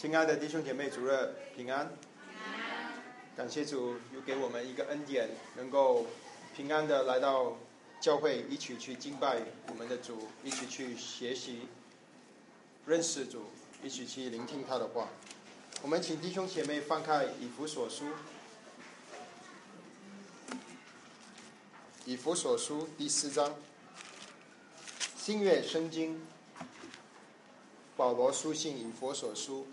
[0.00, 1.12] 亲爱的弟兄姐妹，主日
[1.54, 1.92] 平安。
[3.36, 6.06] 感谢主又给我们一个恩典，能够
[6.56, 7.58] 平安的来到
[8.00, 11.68] 教会，一起去敬拜我们的主，一起去学习
[12.86, 13.42] 认识主，
[13.84, 15.06] 一起去聆听他的话。
[15.82, 18.06] 我们请弟兄姐妹翻开以弗所书，
[22.06, 23.54] 以弗所书第四章，
[25.14, 26.26] 新月圣经，
[27.98, 29.66] 保罗书信以弗所书。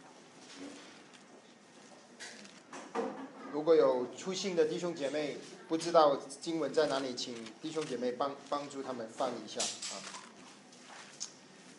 [3.67, 5.35] 果有出信的弟兄姐妹
[5.67, 9.99] 不知道经文在哪里，请弟兄姐妹帮帮助他们翻一下啊。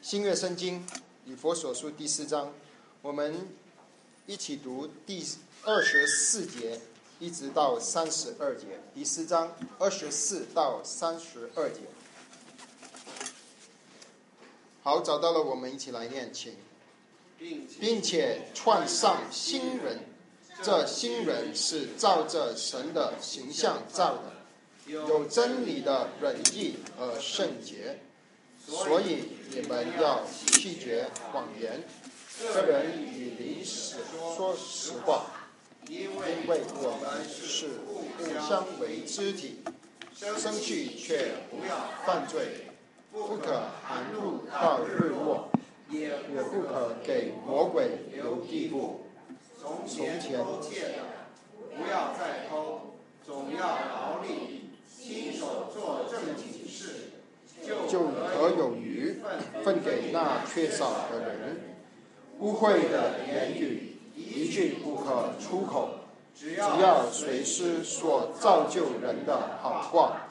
[0.03, 0.87] 新月圣经
[1.25, 2.53] 以佛所书第四章，
[3.01, 3.49] 我们
[4.27, 5.25] 一起读第
[5.63, 6.79] 二十四节
[7.19, 8.67] 一直到三十二节。
[8.95, 11.81] 第四章二十四到三十二节。
[14.83, 16.55] 好，找到了，我们一起来念，请，
[17.39, 20.01] 并且创上新人。
[20.61, 28.01] 这新人是照着神的形象造的，有真理的忍义和圣洁，
[28.67, 31.85] 所以你们要拒绝谎言。
[32.53, 33.99] 这人与灵实
[34.37, 35.27] 说实话，
[35.89, 36.35] 因为
[36.75, 39.61] 我们是互相为肢体，
[40.15, 42.67] 生气却不要犯罪，
[43.13, 45.49] 不可含怒到日落，
[45.89, 49.05] 也不可给魔鬼留地步。
[49.61, 50.95] 从前偷窃的，
[51.77, 52.95] 不要再偷，
[53.27, 57.11] 总要劳力，亲手做正经事，
[57.89, 59.21] 就可有余
[59.65, 61.61] 分给那缺少的人。
[62.39, 65.91] 污秽的言语一句不可出口，
[66.37, 70.29] 只要随时说造就人的好话，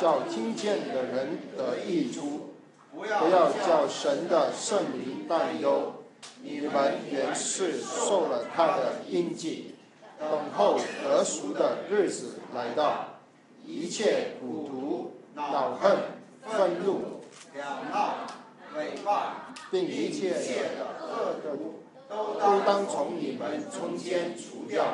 [0.00, 2.54] 叫听见的人得益处。
[2.92, 5.94] 不要叫神的圣灵担忧。
[6.42, 9.74] 你们原是受了他的印记，
[10.18, 13.20] 等候得赎的日子来到，
[13.66, 15.98] 一切苦毒、恼恨、
[16.46, 17.20] 愤怒、
[17.54, 18.26] 两闹、
[18.74, 19.32] 诽谤，
[19.70, 24.84] 并一切的恶毒，都当从你们中间除掉，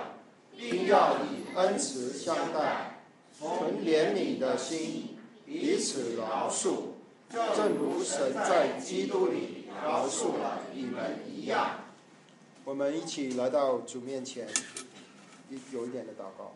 [0.56, 2.98] 并要以恩慈相待，
[3.38, 6.74] 存怜悯的心，彼此饶恕，
[7.54, 9.62] 正如神在基督里。
[9.84, 11.80] 饶恕了你们一样。
[12.62, 14.46] 我们一起来到主面前，
[15.48, 16.52] 一有一点的祷告。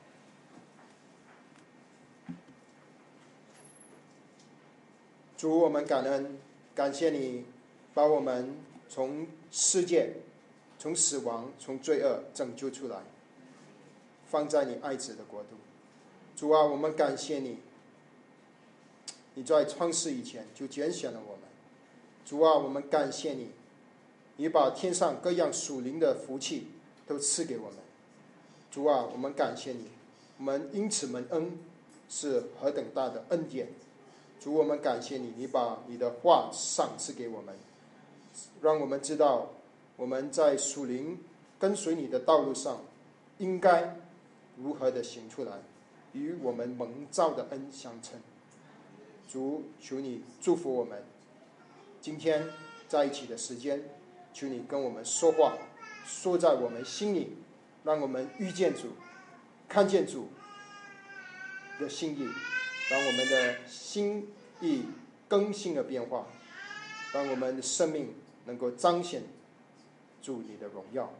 [5.38, 6.38] 主，我们感恩，
[6.74, 7.46] 感谢你
[7.94, 8.54] 把我们
[8.90, 10.12] 从世界、
[10.78, 12.98] 从死亡、从罪恶拯救出来，
[14.28, 15.56] 放在你爱子的国度。
[16.36, 17.56] 主啊，我们感谢你，
[19.32, 21.44] 你在创世以前就拣选了我们。
[22.26, 23.50] 主啊，我们感谢你，
[24.40, 26.68] 你把天上各样属灵的福气
[27.06, 27.74] 都赐给我们。
[28.70, 29.88] 主啊，我们感谢你，
[30.38, 31.58] 我们因此蒙恩
[32.08, 33.68] 是何等大的恩典。
[34.40, 37.54] 主，我们感谢你，你把你的话赏赐给我们，
[38.62, 39.50] 让我们知道
[39.98, 41.18] 我们在属灵
[41.58, 42.80] 跟随你的道路上
[43.36, 43.94] 应该
[44.56, 45.58] 如何的行出来，
[46.14, 48.18] 与我们蒙召的恩相称。
[49.30, 51.04] 主，求你祝福我们。
[52.00, 52.48] 今天
[52.88, 53.84] 在一起的时间，
[54.32, 55.58] 求你跟我们说话，
[56.06, 57.36] 说在我们心里，
[57.84, 58.92] 让我们遇见主，
[59.68, 60.28] 看见主
[61.78, 62.28] 的心意，
[62.90, 64.28] 让我们的心
[64.60, 64.84] 意
[65.28, 66.26] 更新的变化，
[67.12, 68.14] 让我们的生命
[68.46, 69.22] 能够彰显
[70.22, 71.12] 主你的荣耀。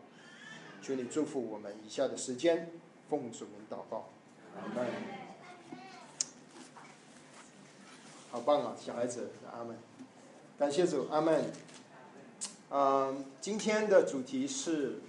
[0.83, 2.71] 求你祝福我们以下的时间，
[3.09, 4.09] 奉主名祷告，
[4.57, 4.87] 阿门。
[8.31, 9.77] 好棒啊，小孩子，阿门。
[10.59, 11.45] 感谢主，阿门。
[12.73, 15.01] 嗯，今天的主题是，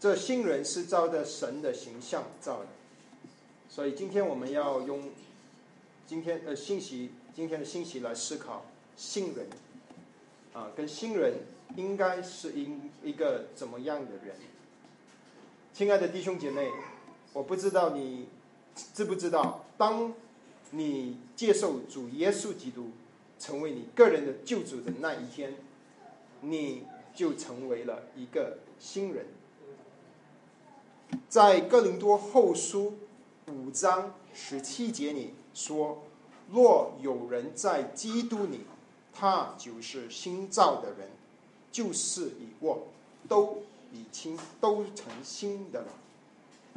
[0.00, 2.66] 这新人是照着神的形象造的，
[3.68, 5.10] 所以今天我们要用
[6.04, 9.46] 今天的信息，今天的信息来思考新人，
[10.52, 11.34] 啊，跟新人
[11.76, 12.68] 应该是一
[13.04, 14.34] 一个怎么样的人？
[15.72, 16.68] 亲爱的弟兄姐妹，
[17.32, 18.26] 我不知道你
[18.92, 20.12] 知不知道，当
[20.72, 22.90] 你接受主耶稣基督。
[23.38, 25.52] 成为你个人的救主的那一天，
[26.42, 29.26] 你就成为了一个新人。
[31.28, 32.98] 在哥林多后书
[33.46, 36.02] 五章十七节里说
[36.52, 38.66] ：“若有人在基督里，
[39.12, 41.08] 他就是新造的人，
[41.70, 42.88] 就是已过，
[43.28, 43.62] 都
[43.92, 45.88] 已经都成新的了。”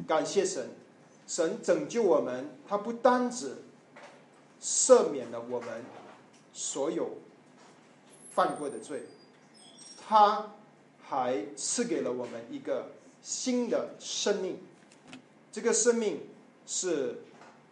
[0.08, 0.70] 感谢神，
[1.26, 3.56] 神拯救我们，他不单只
[4.60, 5.84] 赦免了我们。
[6.58, 7.10] 所有
[8.32, 9.02] 犯过的罪，
[10.08, 10.52] 他
[11.08, 12.92] 还赐给了我们一个
[13.22, 14.56] 新的生命。
[15.50, 16.20] 这个生命
[16.66, 17.22] 是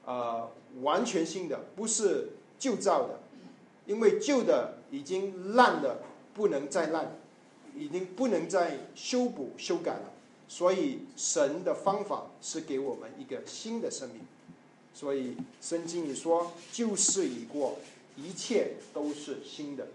[0.05, 0.51] 呃
[0.83, 3.21] 完全新的，不是旧造的，
[3.87, 5.99] 因为旧的已经烂的
[6.35, 7.17] 不能再烂，
[7.77, 10.11] 已经不能再修补修改了。
[10.49, 14.21] 所以神的方法是给我们一个新的生命。
[14.93, 17.79] 所以圣经里说：“旧事已过，
[18.17, 19.87] 一切都是新的。”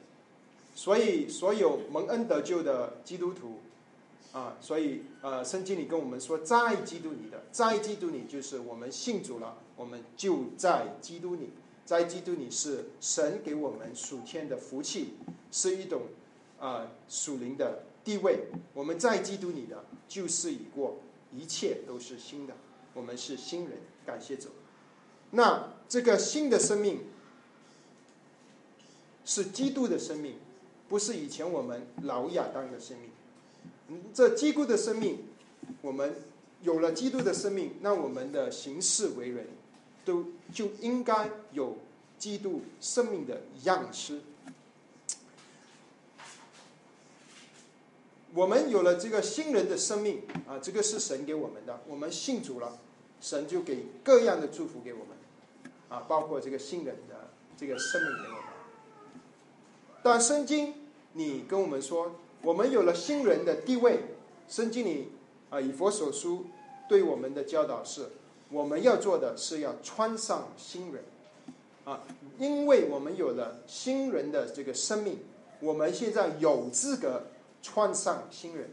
[0.80, 3.60] 所以所有蒙恩得救的基督徒
[4.32, 11.50] 啊，所以呃，圣经里跟我们说：“在基督里的，在基督里就是我们信主了，我们就在基督里，
[11.84, 15.16] 在基督里是神给我们属天的福气，
[15.52, 16.04] 是一种
[16.58, 18.46] 啊属灵的地位。
[18.74, 20.96] 我们在基督里的旧事已过，
[21.34, 22.54] 一切都是新的，
[22.94, 24.48] 我们是新人，感谢主。”
[25.32, 27.02] 那这个新的生命
[29.26, 30.36] 是基督的生命，
[30.90, 34.02] 不是以前我们老亚当的生命。
[34.14, 35.20] 这基督的生命，
[35.82, 36.16] 我们
[36.64, 39.48] 有了基督的生命，那我们的行事为人，
[40.04, 41.78] 都就应该有
[42.18, 44.20] 基督生命的样式。
[48.34, 52.78] 我们有了这个新人的生命啊，这个是神给我们的，我们信主了，
[53.22, 55.08] 神就给各样的祝福给我们。
[55.90, 58.44] 啊，包括这个新人的这个生命给我们。
[60.04, 60.79] 但圣经
[61.14, 64.00] 你跟我们说，我们有了新人的地位。
[64.48, 65.10] 圣经里
[65.52, 66.48] 啊，以佛所书
[66.88, 68.08] 对我们的教导是，
[68.50, 71.04] 我们要做的是要穿上新人。
[71.84, 72.04] 啊，
[72.40, 75.20] 因为我们有了新人的这个生命，
[75.60, 77.28] 我们现在有资格
[77.62, 78.70] 穿上新人。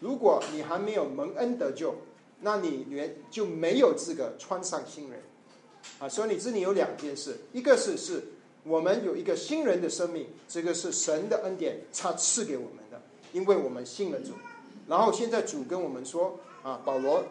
[0.00, 1.94] 如果你还没有蒙恩得救，
[2.40, 5.20] 那你连就没有资格穿上新人。
[5.98, 8.22] 啊，所以你这里有两件事，一个是是
[8.68, 13.00] 我们有一个新人的生命，这个是神的恩典，他赐给我们的，
[13.32, 14.32] 因为我们信了主。
[14.86, 17.24] 然后现在主跟我们说，啊，保罗，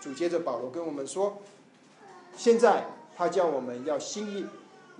[0.00, 1.36] 主接着保罗跟我们说，
[2.36, 2.86] 现在
[3.16, 4.46] 他叫我们要心意，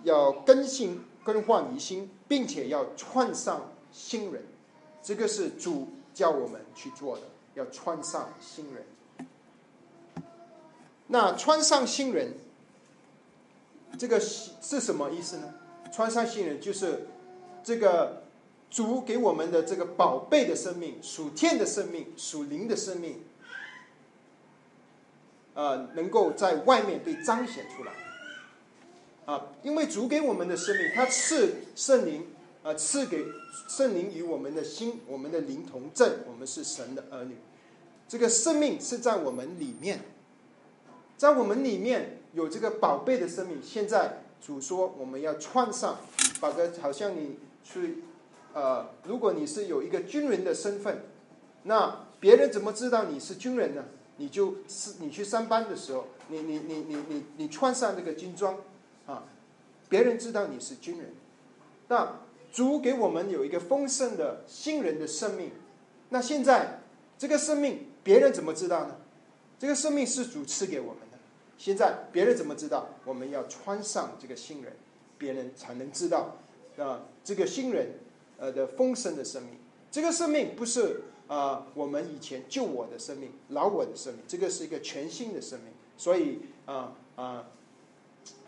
[0.02, 4.42] 要更新更换疑心，并且要穿上新人，
[5.02, 7.22] 这个是主叫我们去做的，
[7.54, 8.84] 要穿上新人。
[11.06, 12.34] 那穿上新人。
[13.98, 15.54] 这个是是什么意思呢？
[15.92, 17.06] 穿上新人就是
[17.64, 18.22] 这个
[18.70, 23.22] 主给我们的这个宝贝的生命、属天的生命、属灵的生命，
[25.54, 27.92] 呃，能够在外面被彰显出来。
[29.24, 32.26] 啊，因为主给我们的生命，他赐圣灵，
[32.62, 33.24] 啊，赐给
[33.68, 37.36] 圣灵与我们的心、我们的灵同证，我们是神的儿女。
[38.06, 40.00] 这个生命是在我们里面，
[41.16, 42.16] 在我们里面。
[42.34, 45.98] 有这个宝贝的生命，现在主说我们要穿上，
[46.40, 48.04] 把个好像你去，
[48.54, 51.02] 呃，如果你是有一个军人的身份，
[51.64, 53.84] 那别人怎么知道你是军人呢？
[54.16, 58.56] 你就是你去上班的时候，你你你你你你穿上这个军装，
[59.06, 59.24] 啊，
[59.88, 61.12] 别人知道你是军人。
[61.88, 62.20] 那
[62.50, 65.50] 主给我们有一个丰盛的新人的生命，
[66.08, 66.80] 那现在
[67.16, 68.96] 这个生命别人怎么知道呢？
[69.58, 71.07] 这个生命是主赐给我们。
[71.58, 74.76] 现在别人怎么知道我们要穿上这个新人，
[75.18, 76.36] 别人才能知道
[76.78, 77.98] 啊这个新人
[78.38, 79.58] 呃的丰盛的生命。
[79.90, 85.72] 这个生命不是啊我们以前救我的生命、老我的生命，这个是一个全新的生命。
[85.96, 87.48] 所以啊啊，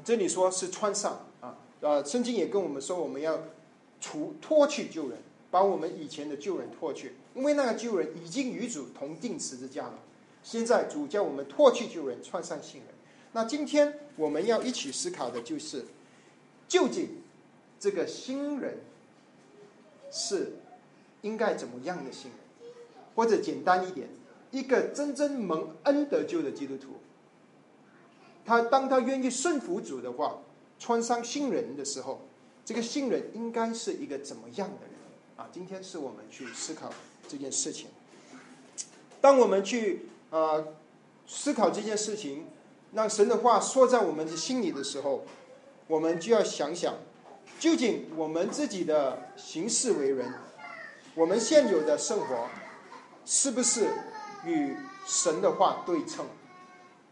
[0.05, 3.41] 这里说是穿上啊啊，圣经也跟我们说我们要
[4.01, 5.19] 除脱去旧人，
[5.51, 9.99] 把我们以前的旧人脱去，因为那个旧人已经与主同定十字架了。
[10.45, 12.89] 现在主叫我们脱去旧人，穿上新人。
[13.33, 15.85] 那今天我们要一起思考的就是，
[16.67, 17.23] 究竟
[17.79, 18.79] 这个新人
[20.11, 20.55] 是
[21.23, 22.41] 应该怎么样的新人？
[23.15, 24.09] 或者简单一点，
[24.51, 26.95] 一个真正蒙恩得救的基督徒，
[28.45, 30.39] 他当他愿意顺服主的话，
[30.81, 32.23] 穿上新人的时候，
[32.65, 34.97] 这个新人应该是一个怎么样的人？
[35.37, 36.93] 啊，今天是我们去思考
[37.29, 37.87] 这件事情。
[39.21, 40.65] 当我们去啊
[41.29, 42.47] 思考这件事情。
[42.93, 45.25] 让神的话说在我们的心里的时候，
[45.87, 46.95] 我们就要想想，
[47.59, 50.33] 究竟我们自己的行事为人，
[51.15, 52.49] 我们现有的生活，
[53.25, 53.89] 是不是
[54.45, 54.75] 与
[55.07, 56.27] 神的话对称？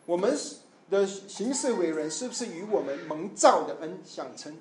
[0.04, 0.36] 我们
[0.90, 4.56] 的行事为人，是不是与我们蒙造的恩相称？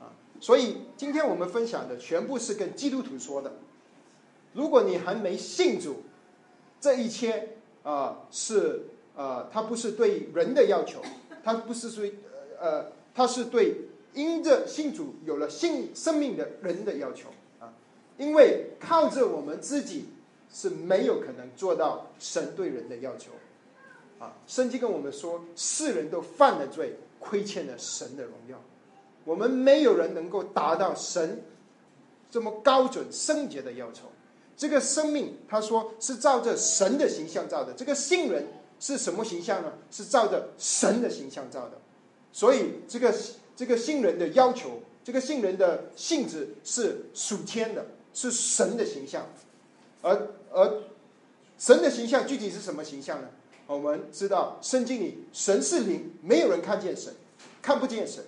[0.00, 0.08] 啊，
[0.40, 3.52] 所以今天我们分享的全部是跟基督徒说的。
[4.54, 6.04] 如果你还没信主，
[6.80, 8.86] 这一切啊是。
[9.18, 11.02] 呃，他不是对人的要求，
[11.42, 12.08] 他不是说，
[12.60, 17.74] 呃，他是对因着信主有了性生命的人的要求啊。
[18.16, 20.06] 因为靠着我们自己
[20.52, 23.32] 是没有可能做到神对人的要求。
[24.20, 28.56] 啊，圣经跟我们说，世人都犯了罪，亏欠了神的荣耀。
[29.24, 31.42] 我们没有人能够达到神
[32.30, 34.04] 这么高准圣洁的要求。
[34.56, 37.72] 这个生命，他说是照着神的形象造的。
[37.74, 38.46] 这个信人
[38.80, 39.72] 是什么形象呢？
[39.90, 41.78] 是照着神的形象照的。
[42.32, 43.14] 所以，这个
[43.56, 49.26] 这个信人的要求，这个信人的性质是属天的，是神的形象。
[50.02, 50.82] 而而
[51.58, 53.28] 神的形象具体是什么形象呢？
[53.66, 57.12] 我们知道圣经里神是灵，没有人看见神，
[57.60, 58.24] 看不见神。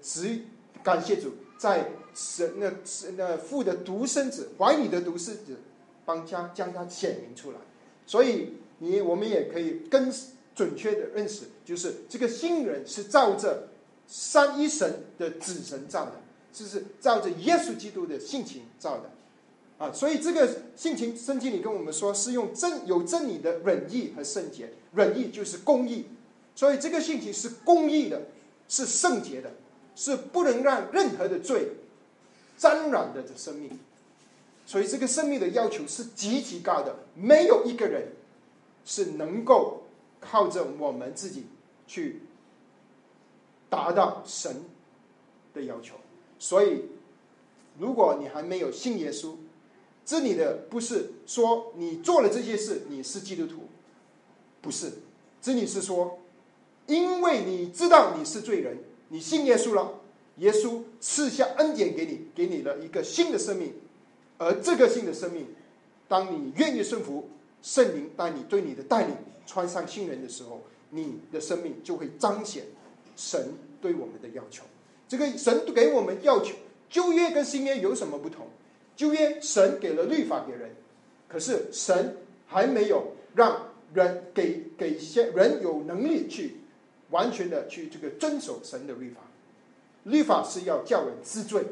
[0.00, 0.40] 只
[0.82, 2.72] 感谢主，在神那
[3.16, 5.58] 那父的独生子怀里的独生子，
[6.04, 7.58] 帮将将他显明出来。
[8.06, 10.12] 所以你我们也可以更
[10.56, 13.68] 准确的认识，就是这个新人是照着
[14.08, 16.20] 三一神的子神造的，
[16.52, 19.10] 就是照着耶稣基督的性情造的。
[19.78, 26.06] 啊，所以这个性情圣经里跟我们说，是用真有真理的忍义和圣洁，忍义就是公义，
[26.54, 28.22] 所以这个性情是公义的，
[28.68, 29.52] 是圣洁的，
[29.94, 31.68] 是不能让任何的罪
[32.58, 33.78] 沾染的这生命。
[34.66, 38.08] 所以这个生命的要求是极其高的，没有一个人
[38.84, 39.82] 是能够
[40.20, 41.46] 靠着我们自己
[41.86, 42.22] 去
[43.68, 44.64] 达到神
[45.54, 45.96] 的要求。
[46.38, 46.82] 所以，
[47.78, 49.34] 如果你还没有信耶稣，
[50.04, 53.68] 这里的不是说你做了这些事你是基督徒，
[54.60, 54.92] 不是，
[55.40, 56.18] 这里是说，
[56.86, 60.00] 因为你知道你是罪人，你信耶稣了，
[60.38, 63.72] 耶稣赐下恩典给你，给你了一个新的生命，
[64.38, 65.46] 而这个新的生命，
[66.08, 67.28] 当你愿意顺服
[67.62, 69.16] 圣灵带你对你的带领，
[69.46, 72.64] 穿上新人的时候，你的生命就会彰显
[73.16, 74.64] 神对我们的要求。
[75.08, 76.54] 这个神给我们要求，
[76.90, 78.48] 旧约跟新约有什么不同？
[78.96, 80.70] 旧约神给了律法给人，
[81.28, 82.16] 可是神
[82.46, 86.56] 还没有让人给给一些人有能力去
[87.10, 89.20] 完全的去这个遵守神的律法。
[90.04, 91.64] 律法是要叫人知罪，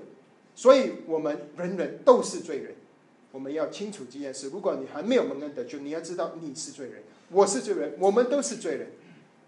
[0.55, 2.75] 所以我们人人都是罪人。
[3.33, 4.49] 我们要清楚这件事。
[4.51, 8.91] 如果你还没有蒙恩得救，你要知道你是罪人，我是罪人，我们都是罪人。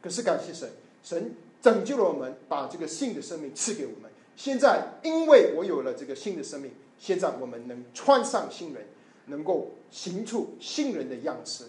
[0.00, 0.70] 可是感谢神，
[1.02, 4.10] 神拯救了我们，把这个新的生命赐给我们。
[4.36, 6.70] 现在因为我有了这个新的生命。
[6.98, 8.86] 现在我们能穿上新人，
[9.26, 11.64] 能够行出新人的样式，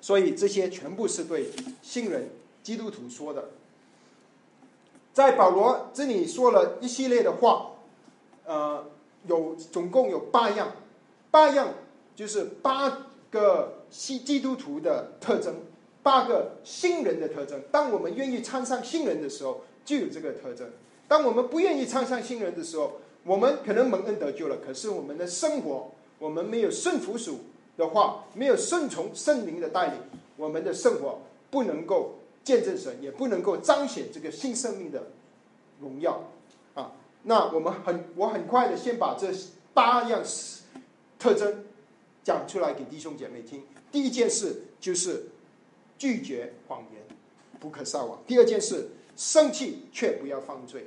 [0.00, 1.50] 所以这些全部是对
[1.82, 2.28] 新人
[2.62, 3.50] 基督徒说的。
[5.12, 7.72] 在保罗这里说了一系列的话，
[8.44, 8.86] 呃，
[9.26, 10.76] 有总共有八样，
[11.30, 11.74] 八样
[12.14, 15.54] 就是八个基基督徒的特征，
[16.02, 17.60] 八个新人的特征。
[17.70, 20.66] 当我们愿意穿上新人的时候，就有这个特征；
[21.06, 27.40] 当我们不愿意穿上新人的时候，我们可能蒙恩得救了，可是我们的生活，我们没有顺服属
[27.76, 29.98] 的话，没有顺从圣灵的带领，
[30.36, 31.20] 我们的生活
[31.50, 35.08] 不能够见证神，也不能够彰显这个新生命的
[35.80, 36.24] 荣耀
[36.74, 36.92] 啊。
[37.22, 39.28] 那我们很，我很快的先把这
[39.74, 40.22] 八样
[41.20, 41.62] 特征
[42.24, 43.62] 讲出来给弟兄姐妹听。
[43.92, 45.26] 第一件事就是
[45.96, 47.02] 拒绝谎言，
[47.60, 50.80] 不可撒谎；第二件事，生气却不要犯罪；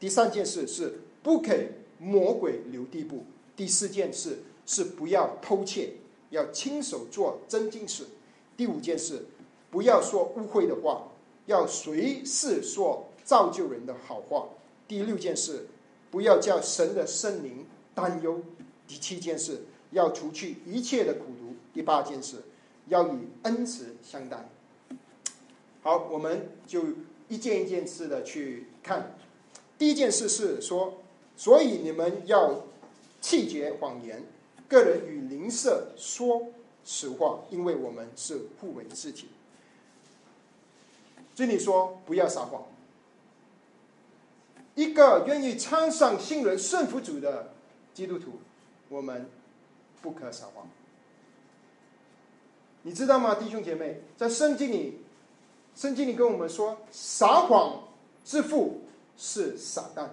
[0.00, 1.00] 第三件事是。
[1.26, 3.24] 不给魔鬼留地步。
[3.56, 5.94] 第四件事是不要偷窃，
[6.30, 8.06] 要亲手做真经事。
[8.56, 9.26] 第五件事，
[9.68, 11.08] 不要说污秽的话，
[11.46, 14.46] 要随时说造就人的好话。
[14.86, 15.66] 第六件事，
[16.12, 18.40] 不要叫神的圣灵担忧。
[18.86, 21.54] 第七件事，要除去一切的苦毒。
[21.72, 22.42] 第八件事，
[22.88, 24.48] 要以恩慈相待。
[25.82, 26.82] 好，我们就
[27.28, 29.16] 一件一件事的去看。
[29.78, 30.98] 第一件事是说。
[31.38, 32.64] 所以你们要
[33.20, 34.24] 弃绝谎言，
[34.66, 36.46] 个人与邻舍说
[36.82, 39.28] 实话，因为我们是互为肢体。
[41.34, 42.64] 这里说不要撒谎。
[44.76, 47.52] 一个愿意参上新人顺服主的
[47.92, 48.40] 基督徒，
[48.88, 49.28] 我们
[50.00, 50.68] 不可撒谎。
[52.82, 55.00] 你知道吗，弟兄姐妹，在圣经里，
[55.74, 57.88] 圣经里跟我们说，撒谎
[58.24, 58.82] 之父
[59.16, 60.10] 是撒旦。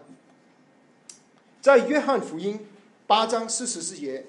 [1.62, 2.68] 在约翰福音
[3.06, 4.26] 八章四十四节，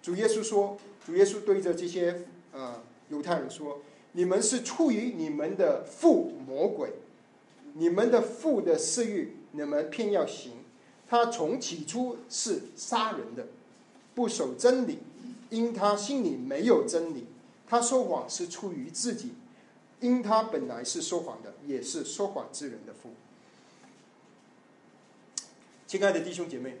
[0.00, 3.80] 主耶稣说：“主耶稣对着这些呃犹太人说，
[4.12, 6.92] 你们是出于你们的父魔鬼，
[7.74, 10.52] 你们的父的私欲，你们偏要行。
[11.08, 13.46] 他从起初是杀人的，
[14.14, 14.98] 不守真理，
[15.50, 17.26] 因他心里没有真理。
[17.68, 19.32] 他说谎是出于自己，
[20.00, 23.10] 因他本来是说谎的，也是说谎之人的父。”
[25.86, 26.78] 亲爱的弟兄姐妹，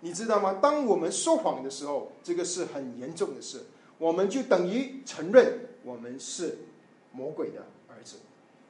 [0.00, 0.60] 你知道吗？
[0.62, 3.64] 当我们说谎的时候，这个是很严重的事，
[3.98, 6.58] 我们就等于承认我们是
[7.10, 8.18] 魔鬼的儿子，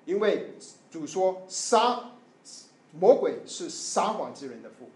[0.07, 0.55] 因为
[0.91, 2.13] 主说杀
[2.93, 4.89] 魔鬼是撒谎之人的父，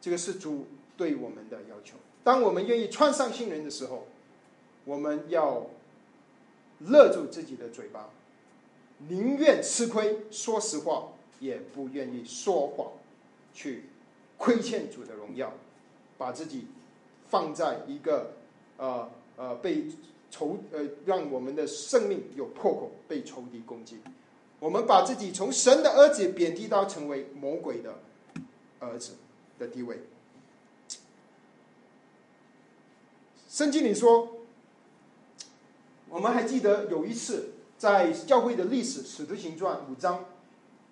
[0.00, 1.96] 这个是主对我们的要求。
[2.22, 4.06] 当我们愿意穿上新人的时候，
[4.84, 5.66] 我们要
[6.80, 8.10] 勒住自己的嘴巴，
[9.08, 12.92] 宁愿吃亏说实话，也不愿意说谎
[13.54, 13.84] 去
[14.36, 15.52] 亏欠主的荣耀，
[16.18, 16.66] 把自己
[17.28, 18.32] 放在一个
[18.76, 19.86] 呃呃被
[20.30, 23.98] 仇呃让我们的生命有破口被仇敌攻击，
[24.60, 27.98] 我们把自己从神的儿子贬低到成为魔鬼的
[28.78, 29.16] 儿子
[29.58, 30.02] 的地位。
[33.48, 34.36] 圣经里说，
[36.08, 40.26] 我们还记得有一次在教会的历史《使徒行传》五章，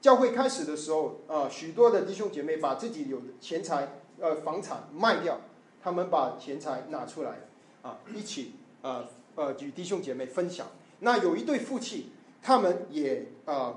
[0.00, 5.40] 教会开始的时候，啊，许多的弟兄姐妹把自己有的钱财、呃房产卖掉，
[5.82, 7.40] 他们把钱财拿出来，
[7.82, 9.06] 啊，一起，呃
[9.37, 10.66] 呃与弟兄姐妹分享。
[11.00, 12.10] 那有一对夫妻，
[12.42, 13.75] 他们也啊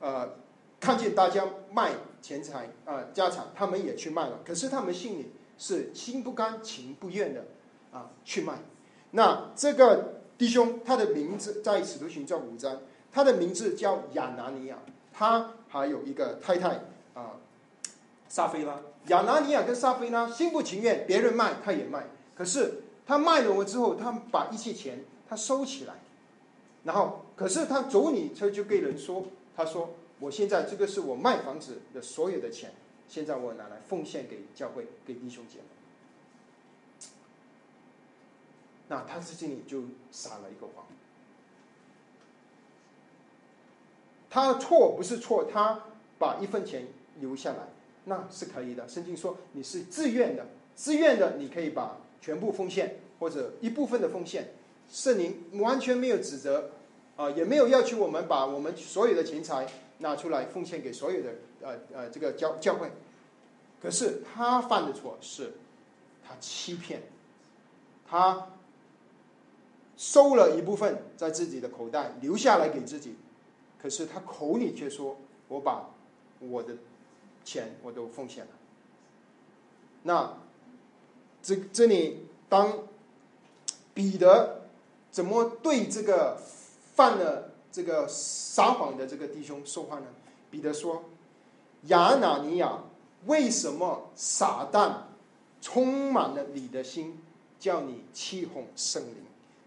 [0.00, 0.30] 呃
[0.80, 4.40] 看见大家卖钱财啊家产，他们也去卖了。
[4.44, 7.44] 可是他们心里是心不甘情不愿的。
[7.92, 8.58] 啊，去卖。
[9.12, 12.78] 那这个弟兄，他的名字在使徒行传五章，
[13.10, 14.76] 他的名字叫亚拿尼亚，
[15.14, 16.80] 他还有一个太太
[17.14, 17.36] 啊，
[18.28, 18.80] 撒菲拉。
[19.06, 22.04] 亚拿尼亚跟撒菲拉心不情愿，别人卖他也卖。
[22.36, 25.94] 可是他卖了我之后，他把一切钱他收起来，
[26.86, 29.26] 然后可是他走你车就跟人说，
[29.56, 29.90] 他说
[30.20, 32.70] 我现在这个是我卖房子的所有的钱，
[33.08, 35.64] 现在我拿来奉献给教会，给弟兄姐妹。
[38.88, 40.86] 那他在这里就撒了一个谎，
[44.30, 45.82] 他错不是错，他
[46.20, 46.86] 把一分钱
[47.18, 47.66] 留下来，
[48.04, 48.88] 那是可以的。
[48.88, 54.52] 圣经说你是自愿的，自愿的你可以把全部奉献或者一部分的奉献，
[54.88, 56.70] 圣灵完全没有指责，
[57.16, 59.66] 啊，也没有要求我们把我们所有的钱财
[59.98, 62.90] 拿出来奉献给所有的呃呃这个教教会。
[63.82, 65.52] 可是他犯的错是，
[66.26, 67.02] 他欺骗，
[68.08, 68.48] 他。
[69.98, 73.16] 收了一部分在自己的口袋，留下来给自己。
[73.80, 75.16] 可是他口里却说
[75.48, 75.88] ：“我把
[76.38, 76.76] 我的
[77.46, 78.50] 钱我都奉献了。”
[80.04, 80.34] 那
[81.42, 82.80] 这这里，当
[83.94, 84.66] 彼得
[85.10, 86.36] 怎么对这个
[86.96, 90.06] 犯了这个撒谎的这个弟兄说话呢？
[90.50, 91.04] 彼得说
[91.88, 92.82] ：“亚拿尼亚，
[93.26, 95.02] 为什么撒旦
[95.60, 97.20] 充满了你的心，
[97.60, 99.16] 叫你欺哄圣灵？”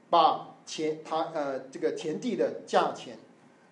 [0.09, 3.19] 把钱，他呃，这个田地的价钱，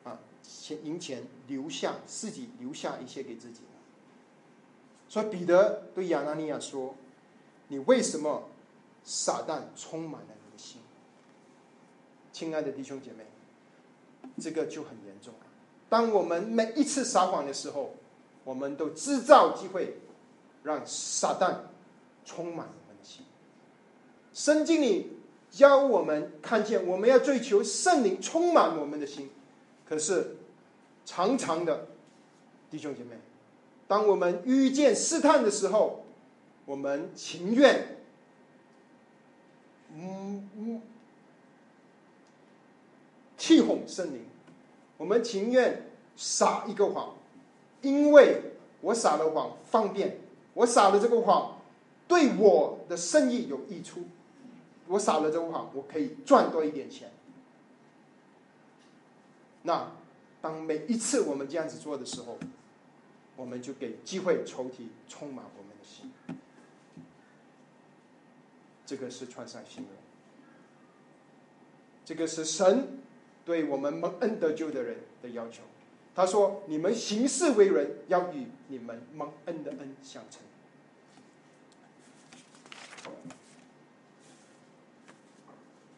[0.04, 3.62] 啊，钱银钱留下，自己留下一些给自己。
[5.10, 6.94] 所以彼得对亚拿尼亚说
[7.70, 8.44] ：“你为什么
[9.04, 10.80] 撒旦充满了你的心？”
[12.32, 13.26] 亲爱的弟兄姐妹，
[14.40, 15.46] 这个就很严重了。
[15.90, 17.96] 当我们每一次撒谎的时候，
[18.44, 19.98] 我们都制造机会，
[20.64, 21.56] 让撒旦
[22.26, 23.26] 充满我们的心。
[24.34, 25.14] 圣经里。
[25.50, 29.30] 教我们看见，我们要追求圣灵充满我们的心。
[29.88, 30.36] 可是，
[31.06, 31.88] 常常的
[32.70, 33.16] 弟兄姐妹，
[33.88, 36.04] 当我们遇见试探的时候，
[36.66, 37.98] 我们情愿，
[39.96, 40.82] 嗯嗯，
[43.48, 44.26] 气哄圣灵，
[44.98, 47.16] 我们情愿撒一个谎，
[47.82, 48.42] 因为
[48.82, 50.20] 我撒了谎方便，
[50.54, 51.58] 我撒了这个谎
[52.10, 54.02] 对我的生意有益处。
[54.90, 57.10] 我撒了这个谎，我可以赚多一点钱。
[59.62, 59.94] 那
[60.42, 62.38] 当每一次我们这样子做的时候，
[63.38, 66.12] 我们就给机会抽屉充满我们的心。
[68.86, 69.92] 这个是穿上新人，
[72.04, 73.00] 这个是神
[73.48, 75.64] 对我们蒙恩得救的人的要求。
[76.14, 80.42] 他说：“你们行事为人，要与你们蒙恩的恩相称。”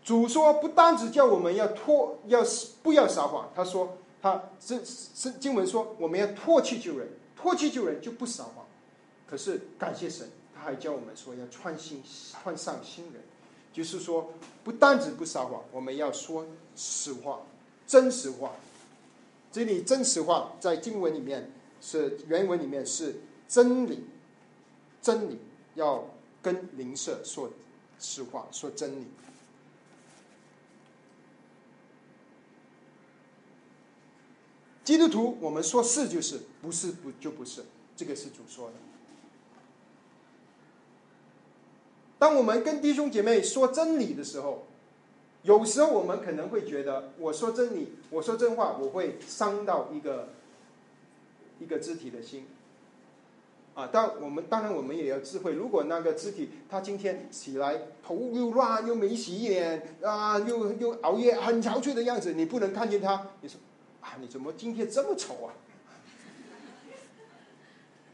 [0.04, 2.44] 主说不单只叫我们要脱，要
[2.84, 3.52] 不要撒谎。
[3.56, 8.68] 他说，他是是经文说我们要脱去救人，脱去救人就不撒谎。
[9.28, 12.04] 可是感谢神，他还教我们说要穿新，
[12.44, 13.24] 换上新人，
[13.72, 17.42] 就是说不单只不撒谎，我们要说实话，
[17.88, 18.54] 真实话。
[19.52, 21.52] 这里真实话在经文里面
[21.82, 24.06] 是原文里面是真理，
[25.02, 25.40] 真理
[25.76, 26.06] 要
[26.42, 27.52] 跟灵舍说
[28.00, 29.06] 实话，说真理。
[34.84, 37.64] 基督徒，我们说是就是，不是不就不是，
[37.96, 38.74] 这个是主说的。
[42.20, 44.68] 当我们跟弟兄姐妹说真理的时候，
[45.44, 50.28] 有时候我们可能会觉得，我说真理，我说真话，我会伤到一个
[51.60, 52.46] 一个肢体的心。
[53.74, 55.54] 啊，当我们当然我们也要智慧。
[55.54, 63.58] 如果那个肢体他今天起来头又乱又没洗脸啊，又又熬夜很憔悴的样子，你不能看见他，你说
[64.02, 65.54] 啊，你怎么今天这么丑啊？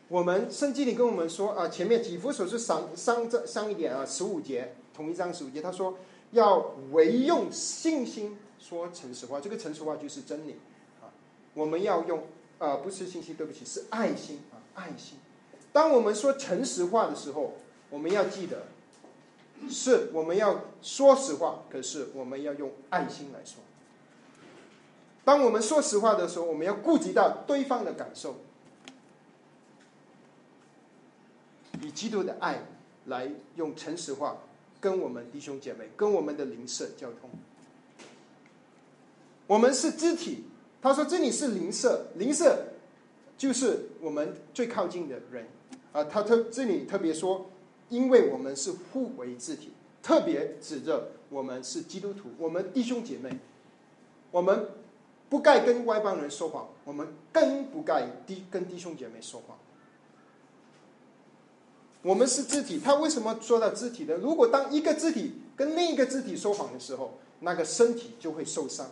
[0.07, 5.97] 我们圣经里跟我们说啊，前面几幅手是上上这上一点啊，十五节同一章十五节，他说
[6.31, 10.59] 要唯用信心说诚实话，这个诚实话就是真理
[11.01, 11.09] 啊。
[11.55, 12.23] 我们要用
[12.59, 15.17] 啊，不是信心，对不起，是爱心啊，爱心。
[15.73, 17.55] 当我们说诚实话的时候，
[17.89, 18.67] 我们要记得，
[19.67, 23.55] 是我们要说实话，可是我们要用爱心来说。
[25.23, 28.35] 当我们说实话的时候，我们要顾及到对方的感受。
[31.85, 32.63] 以基督的爱
[33.05, 34.37] 来用诚实话
[34.79, 37.29] 跟我们弟兄姐妹、跟我们的邻舍交通。
[39.45, 40.45] 我们是肢体，
[40.81, 42.69] 他说这里是邻舍，邻舍
[43.37, 45.45] 就是我们最靠近的人
[45.91, 46.05] 啊。
[46.05, 47.51] 他特这里特别说，
[47.89, 49.71] 因为我们是互为肢体，
[50.01, 53.37] 特别指着我们是基督徒，我们弟兄姐妹，
[54.31, 54.69] 我们
[55.29, 59.55] 不该跟外邦人说谎，我们更不该弟跟弟兄姐妹说谎。
[62.05, 64.13] 我们是肢体，他为什么说到肢体呢？
[64.21, 68.91] 如果当一个肢体跟另一个肢体说谎的时候，那个身体就会受伤。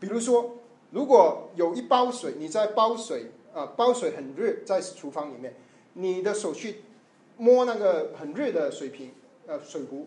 [0.00, 0.56] 比如说，
[0.90, 5.54] 如果有一包水，你在煲水啊，煲水很热，在厨房里面，
[5.92, 6.76] 你的手去
[7.36, 9.12] 摸那个很热的水瓶，
[9.46, 10.06] 呃，水壶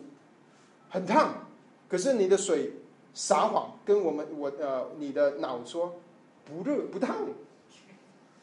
[0.90, 1.46] 很烫，
[1.88, 2.72] 可是你的水
[3.14, 6.00] 撒谎，跟我们我呃，你的脑说
[6.44, 7.16] 不热不烫。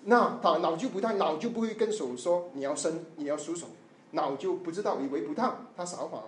[0.06, 3.68] 那他脑就不烫，脑就不会跟手说你要伸，你要舒手，
[4.12, 6.24] 脑就不知道，以为不烫，他撒谎，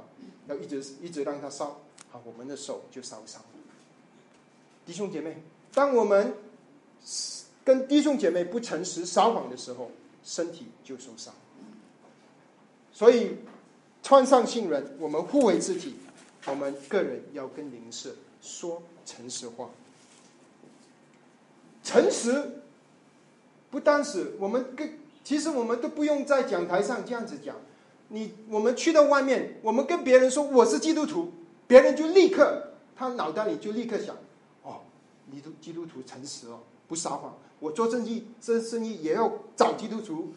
[0.48, 1.80] 要一直一直让他烧，
[2.10, 3.48] 好，我们的手就烧伤了。
[4.86, 5.42] 弟兄姐妹，
[5.74, 6.34] 当我们
[7.64, 9.90] 跟弟兄姐妹不诚实、撒谎的时候，
[10.22, 11.34] 身体就受伤。
[12.92, 13.38] 所以，
[14.04, 15.96] 穿上信人，我们互为自己，
[16.46, 19.70] 我们个人要跟邻舍说诚实话，
[21.84, 22.61] 诚实。
[23.72, 27.56] 不单是我们跟，其实我们都不用在讲台上这样子讲。
[28.10, 31.32] 你我们去到外面，我们跟别人说我是基督徒，
[31.66, 34.18] 别人就立刻他脑袋里就立刻想：
[34.64, 34.82] 哦，
[35.32, 37.34] 你都基督徒诚实哦，不撒谎。
[37.60, 40.34] 我做生意做生意也要找基督徒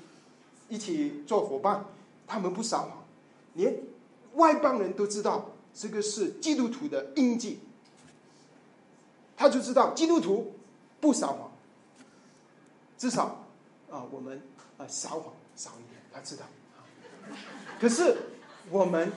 [0.69, 1.85] 一起做伙伴，
[2.29, 3.05] 他们不撒谎，
[3.55, 3.77] 连
[4.35, 7.59] 外邦人都知道这个是基督徒的印记，
[9.37, 10.53] 他就知道基督徒
[11.01, 11.44] 不撒谎。
[12.97, 13.47] 至少，
[13.91, 14.41] 啊，我们
[14.79, 16.45] 啊撒谎少一点，他知道。
[17.81, 18.17] 可是
[18.71, 19.13] 我们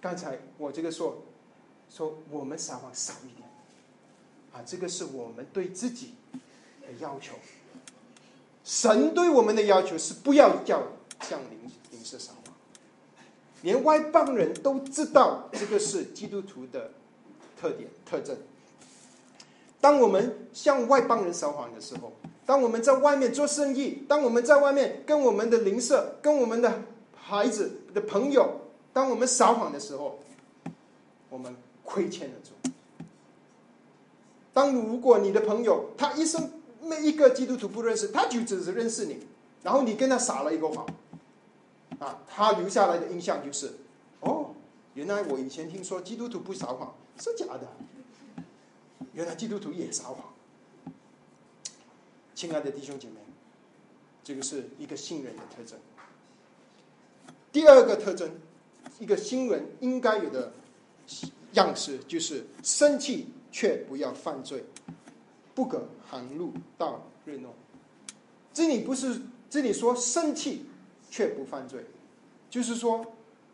[0.00, 1.22] 刚才我这个说
[1.88, 3.48] 说我们撒谎少一点，
[4.52, 6.14] 啊，这个是我们对自己
[6.80, 7.34] 的要求。
[8.64, 10.82] 神对我们的要求是不要叫
[11.20, 12.54] 像灵灵舍撒谎，
[13.62, 16.92] 连外邦人都知道这个是基督徒的
[17.60, 18.36] 特点特征。
[19.82, 22.12] 当我们向外邦人撒谎的时候，
[22.46, 26.82] 当我们在外面做生意，当我们在外面跟我们的邻舍、跟我们的
[27.16, 28.60] 孩子的朋友，
[28.92, 30.20] 当我们撒谎的时候，
[31.28, 32.70] 我们亏欠了主。
[34.52, 36.48] 当如果你的朋友他一生
[36.80, 39.26] 每一个基督徒不认识，他就只是认识你，
[39.64, 40.86] 然后你跟他撒了一个谎，
[41.98, 43.72] 啊，他留下来的印象就是，
[44.20, 44.50] 哦，
[44.94, 47.66] 原来我以前听说基督徒不撒谎是假的。
[49.14, 50.32] 原来基督徒也撒谎，
[52.34, 53.16] 亲爱的弟兄姐妹，
[54.24, 55.78] 这个是一个新人的特征。
[57.52, 58.40] 第二个特征，
[58.98, 60.54] 一个新人应该有的
[61.52, 64.64] 样式，就是生气却不要犯罪，
[65.54, 67.50] 不可含怒到日怒。
[68.54, 69.20] 这里不是
[69.50, 70.64] 这里说生气
[71.10, 71.84] 却不犯罪，
[72.48, 73.12] 就是说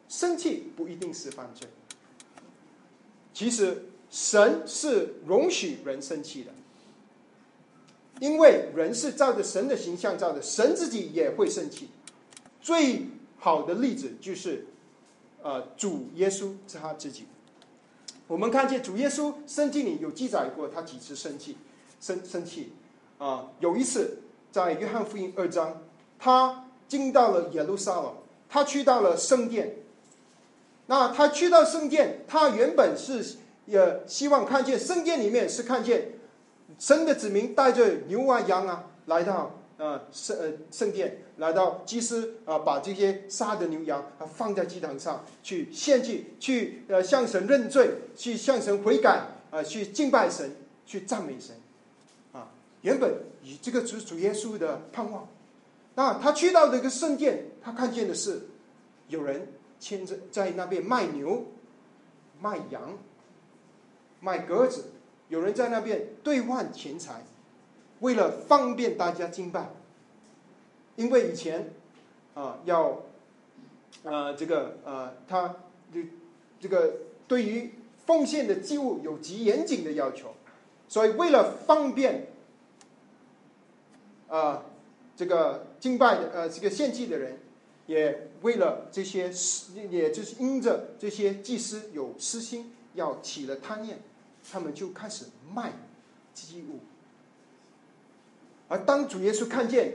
[0.09, 1.67] 生气不一定是犯罪。
[3.35, 3.83] 其实。
[4.11, 6.51] 神是容许人生气的，
[8.21, 11.91] 因为人是照着神的形象造的，神自己也会生气。
[12.61, 13.07] 最
[13.39, 14.67] 好的例子就是，
[15.43, 17.27] 呃，主耶稣他自己。
[18.27, 21.59] 我们看见主耶稣圣经里有记载过他几次生气，
[22.01, 22.73] 生生气。
[23.19, 25.83] 啊，有一次在约翰福音二章，
[26.19, 28.15] 他进到了耶路撒冷，
[28.49, 29.77] 他去到了圣殿。
[30.87, 33.37] 那他去到圣殿，他原本是。
[33.69, 36.13] 也希望看见圣殿里面是看见
[36.79, 50.51] 神的子民带着牛啊羊啊来到呃圣呃圣殿，来到祭司啊，把这些杀的牛羊啊放在祭坛上去献祭，去呃向神认罪，去向神悔改啊，去敬拜神，
[50.85, 51.55] 去赞美神，
[52.33, 52.51] 啊，
[52.81, 55.29] 原本以这个主主耶稣的盼望，
[55.95, 58.49] 那他去到这个圣殿，他看见的是
[59.09, 59.47] 有人
[59.79, 61.45] 牵着在那边卖牛、
[62.41, 62.99] 卖羊、
[64.21, 64.87] 卖鸽子，
[65.29, 67.25] 有人在那边兑换钱财。
[68.01, 69.71] 为了方便大家敬拜，
[70.95, 71.73] 因为以前
[72.35, 73.03] 啊要
[74.05, 75.57] 呃这个呃他
[75.93, 76.07] 这
[76.61, 76.95] 这个
[77.27, 77.73] 对于
[78.07, 80.35] 奉献的祭物有极严谨的要求，
[80.87, 82.29] 所以为了方便
[84.29, 84.63] 啊
[85.17, 87.41] 这个敬拜的呃这个献祭的人，
[87.87, 89.33] 也为了这些
[89.91, 93.99] 也就是因着这些祭司有私心，要起了贪念，
[94.51, 95.73] 他们就开始卖
[96.35, 96.81] 祭物。
[98.69, 99.95] 而当主耶稣看见，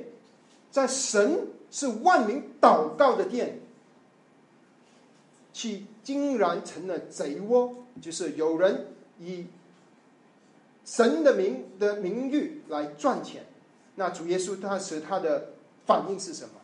[0.72, 3.60] 在神是万民祷告的殿，
[5.52, 8.88] 其竟然成了贼窝，就是有人
[9.20, 9.46] 以
[10.86, 13.46] 神的名的名誉来赚钱。
[13.96, 15.50] 那主耶稣当时他的
[15.86, 16.56] 反应是什么？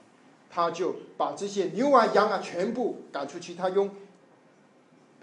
[0.52, 3.88] 他就把这些牛啊羊啊全部赶出去，他用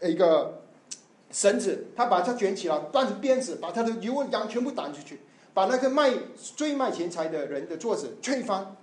[0.00, 0.62] 一个
[1.30, 5.20] 绳子，他把它卷起来，断成鞭子，把他的牛羊全部赶出去。
[5.52, 8.76] 把那个卖最卖钱财的人的桌子吹翻，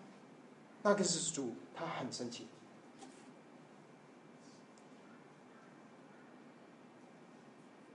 [0.81, 2.47] 那个是主，他很生气。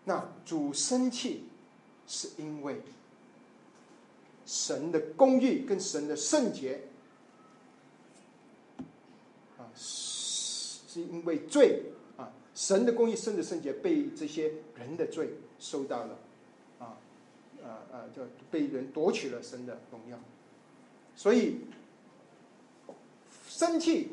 [0.04, 1.48] 那主生气，
[2.06, 2.80] 是因为
[4.46, 6.82] 神的公义跟神的圣洁，
[9.58, 11.82] 啊，是因为罪，
[12.58, 16.18] 神的公义、神的圣洁被这些人的罪收到了。
[16.80, 16.98] 啊
[17.62, 18.02] 啊啊！
[18.16, 20.18] 就被人夺取了神的荣耀，
[21.14, 21.58] 所以
[23.46, 24.08] 生气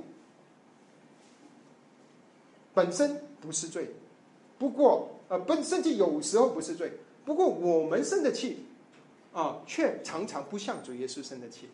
[2.75, 3.95] 本身不是罪，
[4.59, 6.91] 不过呃，本生气有时候不是罪，
[7.25, 8.65] 不过我们生的气
[9.33, 11.69] 啊，却常常不像主耶稣生的气。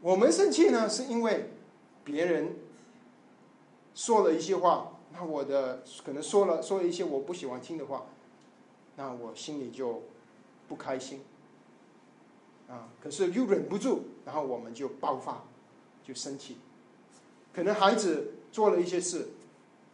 [0.00, 1.50] 我们生气呢，是因为
[2.04, 2.54] 别人
[3.98, 8.06] 说了一些话，那我的可能说了说了一些我不喜欢听的话。
[8.94, 10.02] 那我心里就
[10.68, 11.22] 不开心，
[12.68, 15.42] 啊，可是又忍不住，然后我们就爆发，
[16.04, 16.58] 就生气。
[17.52, 19.30] 可能孩子做了一些事，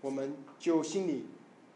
[0.03, 1.25] 我们就心里，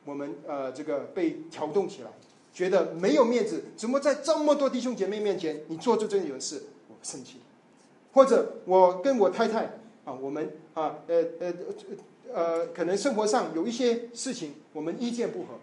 [0.04, 2.10] 我们呃这个被调动起来，
[2.52, 7.40] 觉得没有面子，怎么在这么多弟兄姐妹面前你做出这种事，我生气。
[8.12, 11.52] 或者我跟我太太啊，我们啊呃呃
[12.32, 15.54] 呃，可能生活上有一些事情，我们意见不合。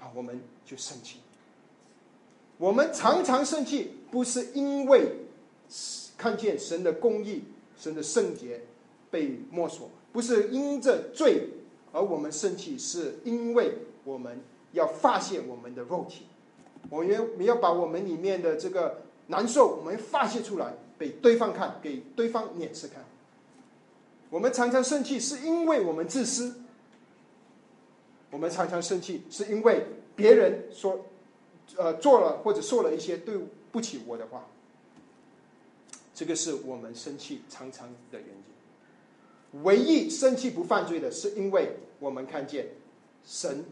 [0.00, 1.18] 啊，我们就生气。
[2.58, 5.12] 我们常常生气，不是因为
[6.18, 7.44] 看见神的公义、
[7.78, 8.62] 神的圣洁
[9.10, 11.48] 被摸索，不是因着罪
[11.92, 14.40] 而我们生气，是因为我们
[14.72, 16.26] 要发泄我们的肉体，
[16.90, 23.04] 我们我们要把我们里面的这个难受，我们发泄出来，给对方看，给对方脸色看。
[24.32, 26.54] 我们常常生气，是因为我们自私。
[28.30, 29.84] 我们常常生气，是因为
[30.16, 31.04] 别人说，
[31.76, 33.36] 呃，做了或者说了一些对
[33.70, 34.46] 不起我的话。
[36.14, 39.62] 这个是我们生气常常的原因。
[39.64, 42.68] 唯一生气不犯罪的，是因为我们看见
[43.26, 43.62] 神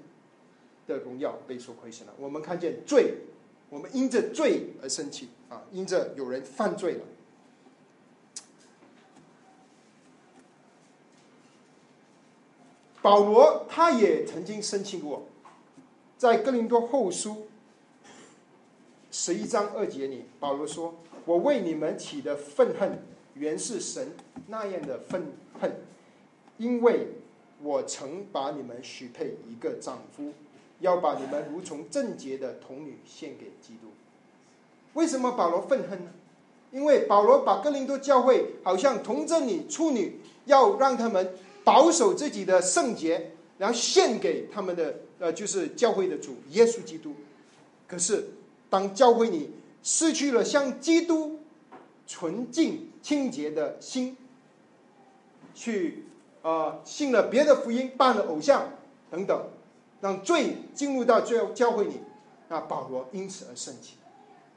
[0.87, 2.13] 的荣耀被所亏损了。
[2.19, 3.15] 我们看见罪，
[3.71, 7.05] 我们因着罪而生气啊，因着有人犯罪了。
[13.03, 15.23] 保罗他也曾经生气过，
[16.19, 17.47] 在哥林多后书
[19.11, 24.13] 十一章二节里，保罗说：“我为你们起的愤恨，原是神
[24.49, 25.81] 那样的愤恨，
[26.59, 27.09] 因为
[27.63, 30.35] 我曾把你们许配一个丈夫，
[30.81, 33.89] 要把你们如从贞洁的童女献给基督。”
[34.93, 36.11] 为什么保罗愤恨呢？
[36.71, 41.33] 因为保罗把哥林多教会好像童贞女、处女，要让他们。
[41.65, 47.15] 保守自己的圣洁，然后献给他们的呃，就是教会的主耶稣基督。
[47.87, 48.31] 可是，
[48.69, 49.51] 当教会你
[49.83, 51.41] 失去了像基督
[52.07, 54.17] 纯净清洁的心，
[55.55, 56.05] 去
[56.43, 58.73] 啊信了别的福音，拜了偶像
[59.11, 59.49] 等等，
[60.01, 62.01] 让罪进入到教教会里，
[62.49, 63.95] 那保罗因此而生气。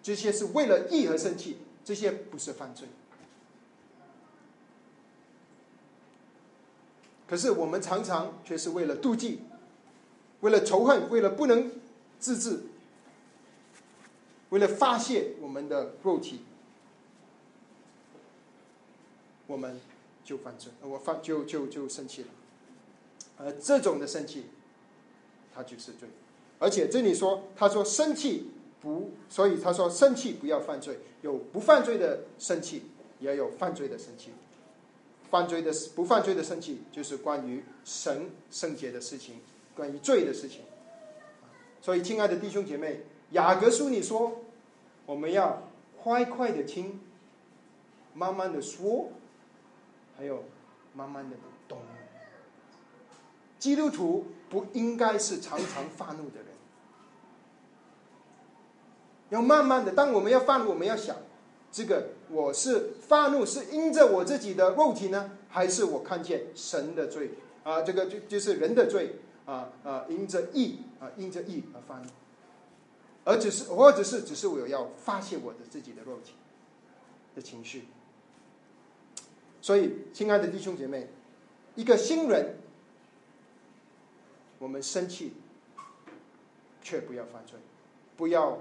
[0.02, 2.88] 这些是为了义而生气，这些不是犯罪。
[7.34, 9.39] 可是我们常常却是为了妒忌，
[10.41, 11.72] 为了仇恨，为了不能
[12.19, 12.60] 自制，
[14.50, 16.41] 为了发泄我们的肉体，
[19.48, 19.82] 我们
[20.24, 22.28] 就犯罪，我犯就就就生气了。
[23.39, 24.46] 而这种的生气，
[25.56, 26.08] 他就是罪。
[26.60, 32.84] 而且这里说，他说生气不，所以他说生气不要犯罪，有不犯罪的生气，
[33.19, 34.30] 也有犯罪的生气。
[35.34, 39.41] 犯罪的不犯罪的生气，就是关于神圣洁的事情，
[39.76, 40.62] 关于罪的事情。
[41.82, 44.43] 所以，亲爱的弟兄姐妹，雅各书你说，
[45.08, 45.63] 我们要
[46.00, 47.02] 快快的听，
[48.13, 49.10] 慢慢的说，
[50.15, 50.43] 还有
[50.93, 51.36] 慢慢的
[51.67, 51.80] 懂。
[53.58, 56.46] 基督徒不应该是常常发怒的人，
[59.30, 59.93] 要慢慢的。
[59.93, 61.15] 当我们要发怒，我们要想，
[61.73, 67.31] 这个我是发怒是因着我自己的肉体呢，还是我看见神的罪
[67.63, 67.81] 啊？
[67.81, 72.05] 这个就就是人的罪啊啊，因着义啊，因着义而发怒，
[73.25, 76.33] 而只是或者是只是我要发泄我的自己的肉体
[77.36, 77.88] 的情绪。
[79.59, 81.09] 所以，亲爱的弟兄姐妹，
[81.75, 82.57] 一个新人。
[84.59, 85.33] 我们生气，
[86.81, 87.59] 却不要犯罪，
[88.15, 88.59] 不要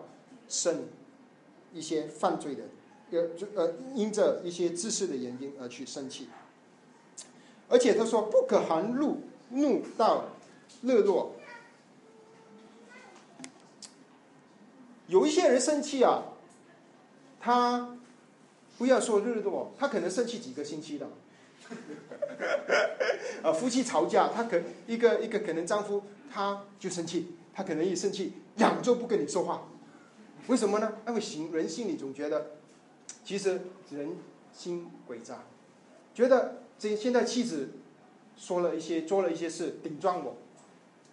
[0.48, 0.86] 生
[1.72, 2.64] 一些犯罪的，
[3.12, 6.28] 呃，呃，因着一些知识的原因而去生气。
[7.68, 9.20] 而且他说，不可含怒，
[9.50, 10.24] 怒到
[10.82, 11.36] 热络。
[15.08, 16.22] 有一些人生气啊，
[17.40, 17.96] 他
[18.78, 21.08] 不要说热络，他可能生气几个星期的。
[23.42, 29.68] 啊，夫妻吵架，他可一个一个可能丈夫他就生气，他可能一生气两周不跟你说话，
[30.46, 30.94] 为什么呢？
[31.06, 32.52] 因为行人心里总觉得，
[33.24, 33.60] 其实
[33.90, 34.16] 人
[34.52, 35.38] 心诡诈，
[36.14, 37.70] 觉得这现在妻子
[38.36, 40.36] 说了一些做了一些事顶撞我，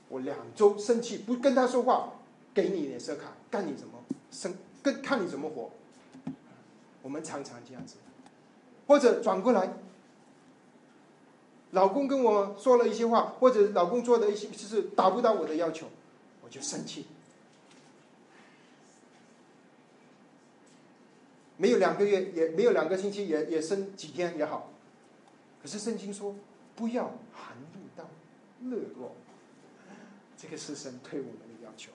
[0.09, 2.13] 我两周生气不跟他说话，
[2.53, 3.93] 给你脸色看，看你怎么
[4.31, 5.71] 生，跟看你怎么活。
[7.01, 7.95] 我们常常这样子，
[8.87, 9.73] 或者转过来。
[11.71, 15.85] 老公跟我说了一些话，或者老公做的一些就是达不到我的要求，
[16.43, 17.05] 我就生气。
[21.59, 24.71] 没有两个月，也没有两个星期，也也生几天也好。
[25.61, 26.33] 可是圣经说，
[26.75, 28.09] 不要含怒到
[28.63, 29.15] 热落，
[30.35, 31.91] 这个是神对我们的要求。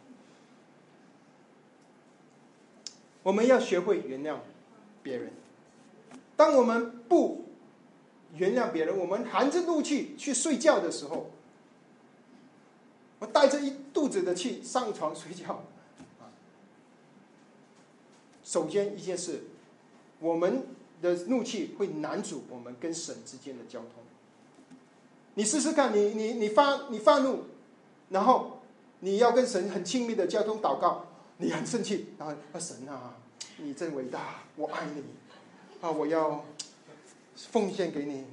[3.22, 4.37] 我们要学会原谅
[5.03, 5.33] 别人。
[6.37, 7.42] 当我们不。
[8.37, 11.31] 原谅别人，我们含着怒气去睡觉的时候，
[13.20, 15.64] 我带着一肚子的气上床睡觉。
[16.18, 16.27] 啊
[18.42, 19.44] 首先一件事，
[20.24, 20.66] 我们
[21.02, 23.90] 的怒气会难阻我们跟神之间的交通。
[25.34, 27.44] 你试试看，你你你发你发怒，
[28.08, 28.62] 然后
[29.00, 31.04] 你要跟神很亲密的交通祷告，
[31.37, 33.16] 你很生气，然后啊神啊，
[33.58, 35.04] 你真伟大，我爱你，
[35.80, 36.42] 啊我要。
[37.50, 38.24] 奉献给你，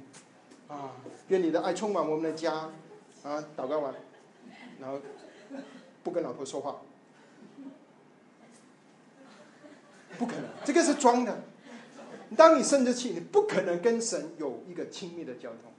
[0.68, 0.92] 啊，
[1.26, 2.70] 愿你的爱充满我们的家，
[3.24, 3.92] 啊，祷告完，
[4.78, 5.00] 然后
[6.04, 6.80] 不跟老婆说话，
[10.16, 11.42] 不可能，这个是装的。
[12.34, 15.72] 当你生着气，你不可能跟神有一个亲密的交通。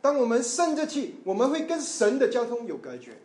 [0.00, 3.18] 当我们生着气，我们会跟神的交通有隔绝，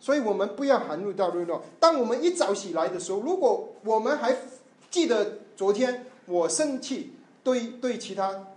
[0.00, 1.64] 所以我们不要含怒到日落。
[1.78, 4.36] 当我们一早起来的时候，如果我们还
[4.90, 7.12] 记得昨天我生气。
[7.44, 8.54] 对对，其他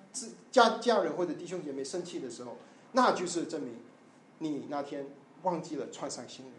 [0.51, 2.55] 家家人或者弟兄姐妹生气的时候，
[2.91, 3.73] 那就是证明
[4.37, 5.07] 你那天
[5.41, 6.53] 忘记了穿上新人。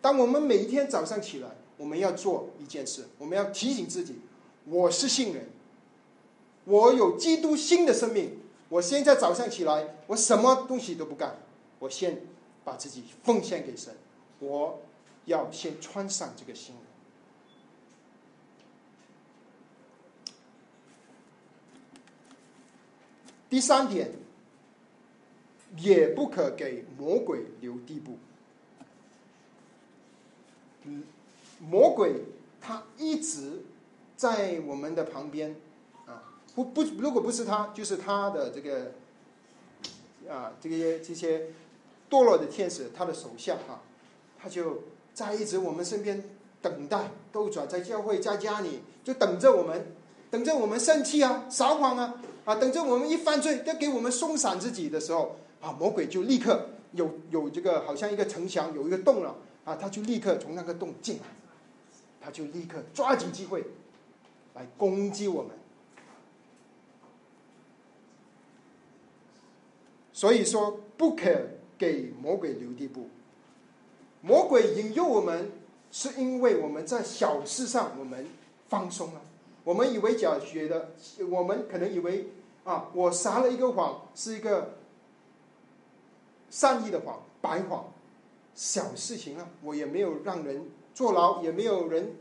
[0.00, 4.20] 当我们每一天早上起来，我们要做一件事，我们要提醒自己：
[4.70, 5.48] 我是新人，
[6.64, 8.38] 我有基督新的生命。
[8.68, 11.38] 我现在早上起来，我什么东西都不干，
[11.78, 12.20] 我先
[12.64, 13.96] 把自己奉献给神，
[14.40, 14.82] 我
[15.24, 16.84] 要先穿上这个新人。
[23.48, 24.12] 第三点，
[25.78, 28.18] 也不可给魔鬼留地步。
[31.58, 32.24] 魔鬼
[32.60, 33.64] 他一直
[34.18, 35.56] 在我们的旁边
[36.04, 36.22] 啊，
[36.54, 38.92] 不不，如果不是他，就是他的这个
[40.28, 41.46] 啊，这些这些
[42.10, 43.80] 堕落的天使，他的手下啊，
[44.38, 44.82] 他就
[45.14, 46.22] 在一直我们身边
[46.60, 49.94] 等待，斗转在教会在家里就等着我们，
[50.30, 52.20] 等着我们生气啊，撒谎啊。
[52.44, 61.24] 啊，等着我们一犯罪，要给我们松散自己的时候，啊，魔鬼就立刻有有这个好像一个城墙有一个洞了，啊，他就立刻从那个洞进来，
[62.22, 63.62] 他就立刻抓紧机会
[64.58, 65.52] 来攻击我们。
[70.12, 71.46] 所以说，不可
[71.78, 73.08] 给魔鬼留地步。
[74.20, 75.52] 魔鬼引诱我们
[75.92, 78.26] 是因为我们在小事上我们
[78.66, 79.20] 放松了。
[79.62, 80.90] 我们以为假学的，
[81.30, 82.26] 我们可能以为
[82.64, 84.74] 啊，我撒了一个谎，是一个
[86.50, 87.92] 善意的谎，白谎，
[88.56, 92.16] 小事情啊，我也没有让人坐牢，也没有人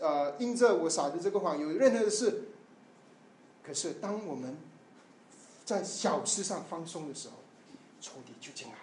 [0.00, 2.44] 呃因着我撒的这个谎有任何的事。
[3.62, 4.56] 可是当我们
[5.64, 7.34] 在小事上放松的时候，
[8.00, 8.74] 仇敌就进来。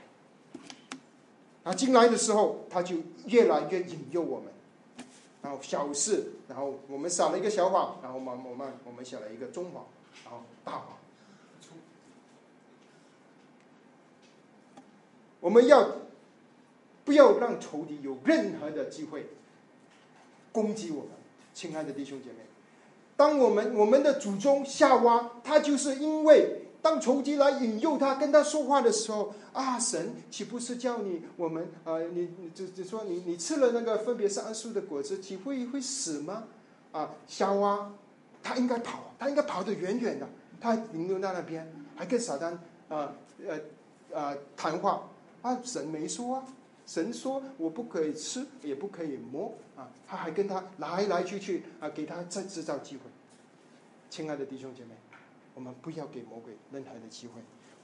[1.63, 4.53] 他，进来的时候，他就越来越引诱我们。
[5.41, 9.85] 然后小事，然后我们撒了一个小谎，然后慢慢慢我们写了一个中谎，
[10.23, 10.97] 然后大谎。
[15.39, 15.97] 我们要
[17.03, 19.27] 不要让仇敌有任何的机会
[20.55, 21.09] 攻击我们？
[21.53, 22.37] 亲爱的弟兄姐妹，
[23.17, 26.61] 当我们我们的祖宗夏娃，他就是因为。
[26.85, 36.43] 当仇敌来引诱他跟他说话的时候，啊，神岂不是叫你我们呃，你你就就说你你吃了那个分别善恶树的果子，岂会会死吗？
[36.91, 37.91] 啊，夏娃，
[38.43, 40.29] 他应该跑，他应该跑得远远的，
[40.61, 42.51] 他停留在那边，还跟撒旦
[42.87, 43.15] 啊
[43.47, 43.59] 呃
[44.11, 45.09] 呃谈话
[45.41, 46.43] 啊，神没说啊，
[46.85, 53.01] 神说我不可以吃，也不可以摸啊，他还跟他来来去去啊，给他再制造机会，
[54.09, 54.89] 亲爱的弟兄姐妹。
[55.55, 57.41] 我们不要给魔鬼任何的机会，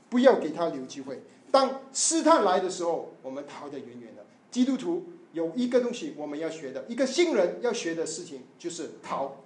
[0.10, 1.24] 不要给他留机会。
[1.50, 4.26] 当试探来的时候，我们逃得远远的。
[4.52, 9.38] 基督徒有一个东西我们要学的，一个新人要学的事情就是逃。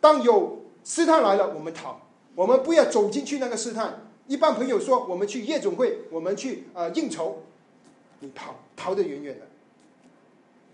[0.00, 2.00] 当有试探来了，我们逃，
[2.36, 4.06] 我们不要走进去那个试探。
[4.28, 7.42] 一般朋友说我们去夜总会，我们去呃应酬，
[8.20, 9.46] 你逃逃得远远的。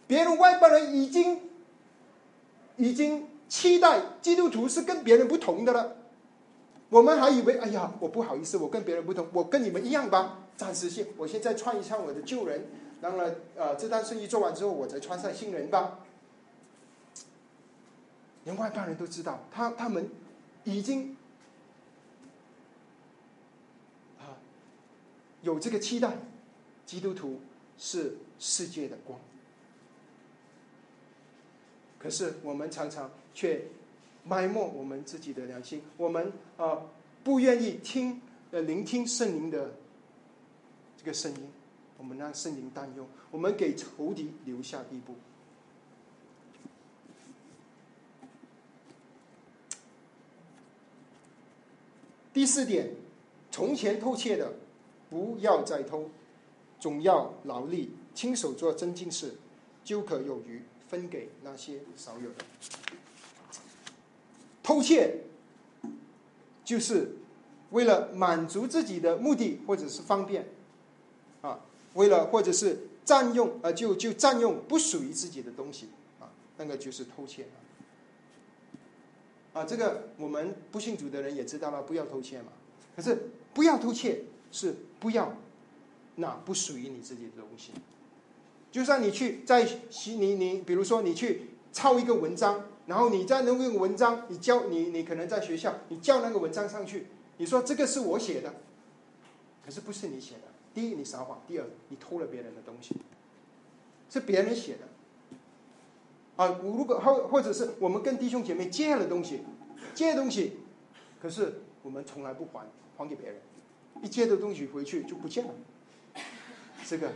[0.06, 1.40] 别人外邦人已经
[2.76, 5.96] 已经期待基督徒是跟别人不同的了。
[6.88, 11.06] 我们还以为，哎呀，我不好意思，我跟别人不同，我跟你们一样吧，暂时性。
[11.16, 12.64] 我现在穿一穿我的旧人，
[13.00, 15.98] 然后呢，呃，这单生意做完之后，我再穿上新人吧。
[18.44, 20.08] 连外邦人都知道，他他们
[20.62, 21.16] 已经
[24.20, 24.38] 啊
[25.42, 26.16] 有这个期待，
[26.86, 27.40] 基督徒
[27.76, 29.20] 是世界的光。
[31.98, 33.62] 可是我们常常却。
[34.28, 36.82] 埋没我们自己的良心，我们啊
[37.22, 38.20] 不愿意听
[38.50, 39.76] 聆听圣灵的
[40.96, 41.48] 这个声音，
[41.96, 45.14] 我们让圣灵担忧，我们给仇敌留下地步。
[52.34, 52.90] 第四点，
[53.52, 54.54] 从前偷窃的
[55.08, 56.10] 不要再偷，
[56.86, 59.34] 总要劳力亲手做真经事，
[59.82, 62.44] 就可有余分给那些少有的。
[64.62, 65.24] 偷窃，
[66.64, 67.16] 就是
[67.72, 70.46] 为了满足自己的目的，或者是方便，
[71.42, 71.58] 啊，
[71.94, 75.88] 为了或者是占用，呃，就就占用不属于自己的东西，
[76.20, 77.48] 啊，那个就是偷窃。
[79.52, 82.52] 啊，这个我们不信主的人也知道了，不要偷窃嘛。
[82.94, 84.22] 可是不要偷窃
[84.52, 85.36] 是不要
[86.16, 87.72] 那不属于你自己的东西。
[88.70, 89.66] 就算你去在
[90.18, 91.42] 你你，比如说你去
[91.72, 92.64] 抄一个文章。
[92.86, 98.54] 然后你在那个文章，你交你你可能在学校，你交那个文章上去，你说这个是我写的，
[99.64, 100.42] 可是不是你写的。
[100.72, 102.94] 第一，你撒谎；第二，你偷了别人的东西，
[104.08, 104.86] 是别人写的。
[106.36, 109.40] 啊，如果或或者是我们跟弟兄姐妹借了东西，
[109.92, 110.58] 借东西，
[111.20, 113.40] 可是我们从来不还，还给别人，
[114.00, 115.50] 一借的东西回去就不见了，
[116.86, 117.12] 这个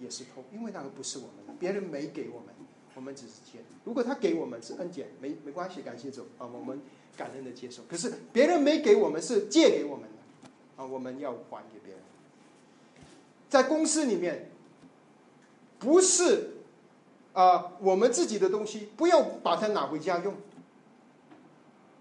[0.00, 2.54] 也是偷，因为那个不是我们的，别人没给我们。
[2.94, 6.80] 我们只是借，如果他给我们是恩典，没没关系，感谢主啊，我们
[7.16, 7.84] 感恩的接受。
[7.88, 12.02] 可是别人没给我们是借给我们的，啊，我们要还给别人。
[13.48, 14.50] 在公司里面，
[15.78, 16.54] 不是
[17.34, 20.34] 啊，我们自己的东西，不要把它拿回家用，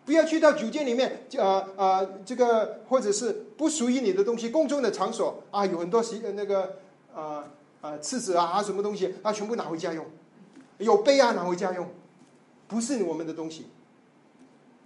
[0.04, 6.80] 不要去到酒店里面，呃呃，这个或者是不属于你的东西，公众的场所啊，有很多洗那个
[7.22, 7.46] 啊
[7.82, 10.06] 啊厕纸啊什么东西啊，全部拿回家用。
[10.78, 11.90] 有杯啊，拿回家用，
[12.68, 13.66] 不是我们的东西。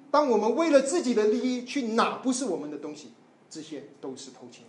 [0.10, 3.12] 当我们为了自己的利益去拿不是我们的东西，
[3.50, 4.64] 这些都是偷窃。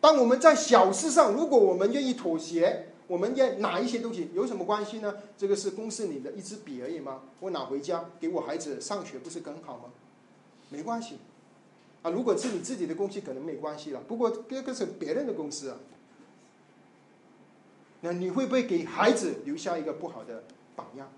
[0.00, 5.14] 当我们在小事上，如果我们愿意妥协，我们愿拿一些东西，有什么关系呢？
[5.36, 7.22] 这个是公司里的一支笔而已吗？
[7.40, 9.84] 我拿回家给我孩子上学，不是更好吗？
[10.70, 11.18] 没关系。
[12.02, 14.00] 啊，如果是你自己的公司，可能没关系了。
[14.00, 15.78] 不过这个是别人的公司啊，
[18.02, 20.44] 那你会不会给孩子留下一个不好的
[20.76, 21.10] 榜样？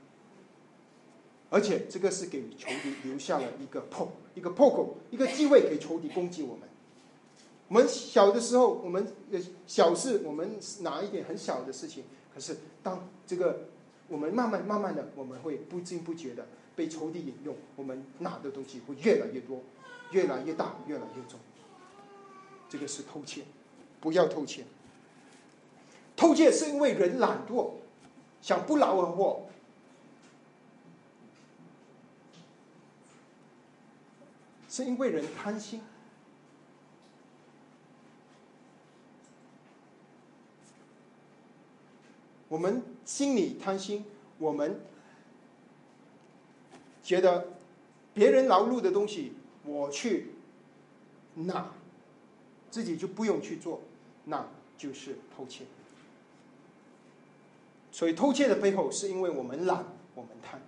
[1.48, 6.68] 而且这个是给仇敌留下了一个破一个破口，一个机会给仇敌攻击我们。
[7.68, 13.68] 我们小的时候，我们呃小事，我们拿一点很小的事情，可是当这个
[14.08, 16.46] 我们慢慢慢慢的，我们会不知不觉的
[16.76, 19.62] 被仇敌引用，我们拿的东西会越来越多，
[20.12, 21.40] 越来越大，越来越重。
[22.68, 23.44] 这个是偷窃，
[24.00, 24.64] 不要偷窃。
[26.14, 27.70] 偷窃是因为人懒惰，
[28.42, 29.48] 想不劳而获，
[34.68, 35.80] 是因为人贪心。
[42.48, 44.04] 我们心里贪心，
[44.38, 44.80] 我们
[47.06, 47.46] 觉得
[48.12, 49.32] 别人劳碌的东西
[49.64, 50.32] 我去
[51.34, 51.72] 拿，
[52.68, 53.80] 自己就不用去做，
[54.24, 54.44] 那
[54.76, 55.64] 就是偷窃。
[57.92, 59.86] 所以偷窃的背后是因为我们懒，
[60.16, 60.60] 我们贪。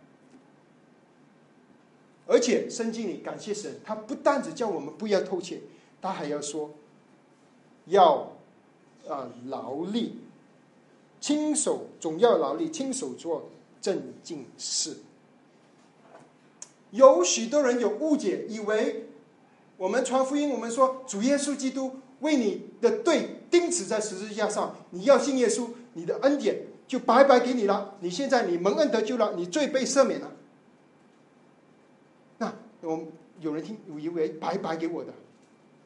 [2.28, 5.60] 而且圣经里感谢神，他不但只叫我们不要偷窃，
[6.00, 6.70] 他还要说
[7.86, 8.36] 要
[9.08, 10.20] 啊劳力。
[11.20, 14.98] 亲手总要劳力，亲手做正经事。
[16.90, 19.08] 有许多人有误解，以为
[19.76, 27.94] 我们传福音，我们说主耶稣基督为你的罪钉死在十字架上，你要信耶稣，你的恩典就白白给你了。
[28.00, 30.32] 你现在你蒙恩得救了，你罪被赦免了。
[32.38, 33.06] 那我们
[33.40, 35.12] 有人听，以为白白给我的，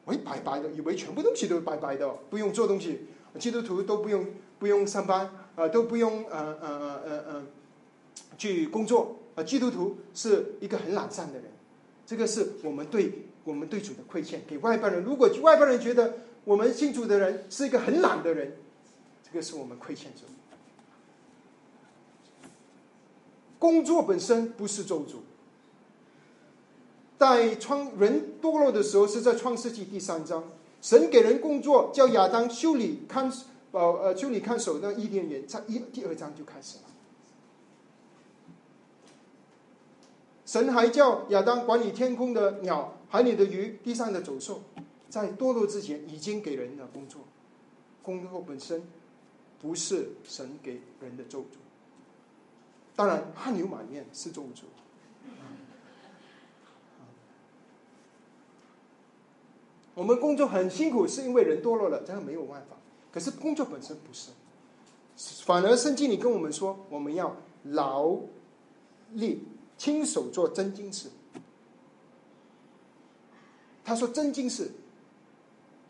[0.05, 3.07] 喂，白白的，以为全部东西都是白白的，不用做东西，
[3.39, 4.25] 基督徒都不用。
[4.59, 7.43] 不用上班，呃，都不用，呃呃呃呃呃，
[8.37, 9.17] 去工作。
[9.35, 11.45] 啊，基督徒是一个很懒散的人，
[12.05, 14.41] 这个是我们对我们对主的亏欠。
[14.47, 18.53] 给外邦人，如果外邦人觉得我们信主的人是一个很懒的人，
[19.23, 20.21] 这个是我们亏欠主。
[23.57, 25.17] 工作本身不是咒诅，
[27.17, 30.43] 在创人堕落的时候，是在创世纪第三章，
[30.81, 33.31] 神给人工作，叫亚当修理看。
[33.71, 36.92] 哦，呃，修理看守那伊甸园，在一第二章就开始了。
[40.53, 44.61] 神还叫亚当管理天空的鸟、海里的鱼、地上的走兽，
[45.09, 47.21] 在堕落之前已经给人的工作，
[48.03, 48.83] 工作本身
[49.59, 51.55] 不是神给人的咒诅。
[52.95, 54.65] 当然，汗流满面是咒诅。
[59.95, 62.77] 我们工作很辛苦，是因为人堕落了，这个没有办法。
[63.11, 64.29] 可是工作本身不是，
[65.45, 68.19] 反而圣经里跟我们说，我们要劳
[69.13, 69.47] 力
[69.77, 71.09] 亲手做真经事。
[73.85, 74.71] 他说真经事，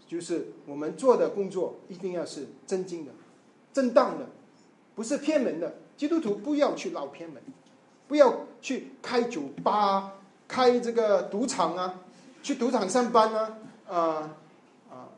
[0.08, 3.12] 就是我们做的工作一定要是真经的、
[3.72, 4.28] 正当的，
[4.96, 5.76] 不是偏门的。
[5.96, 7.40] 基督徒不要去捞偏门，
[8.08, 10.14] 不要去开酒吧、
[10.48, 12.02] 开这个赌场啊，
[12.42, 14.36] 去赌场上班啊，啊
[14.90, 15.10] 啊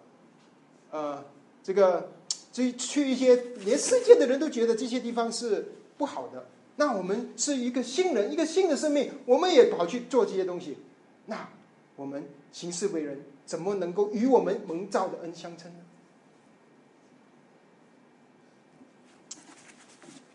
[0.92, 1.26] 啊。
[1.64, 2.10] 这个，
[2.52, 6.46] 这去一些连世界的人都觉得这些地方是不好的。
[6.76, 10.78] 那我们是一个新人，一个新的生命，我们也跑去做这些东西。
[11.26, 11.50] 那
[11.96, 15.80] 我们行事为人，怎么能够与我们蒙召的恩相称呢？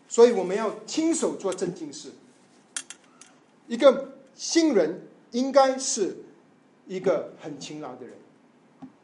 [0.07, 2.11] 所以我们要亲手做正经事。
[3.67, 6.17] 一个新人应该是
[6.87, 8.15] 一个很勤劳的人。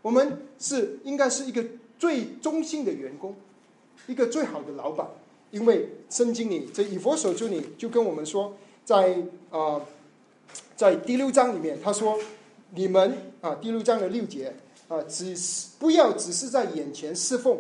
[0.02, 1.66] 我们是应该是一个。
[2.00, 3.36] 最忠心的员工，
[4.06, 5.08] 一个最好的老板，
[5.52, 9.18] 因为圣经里这以佛所书里就跟我们说，在
[9.50, 9.82] 啊，
[10.76, 12.18] 在第六章里面他说，
[12.72, 14.54] 你们啊第六章的六节
[14.88, 17.58] 啊，只是不要只是在眼前侍奉，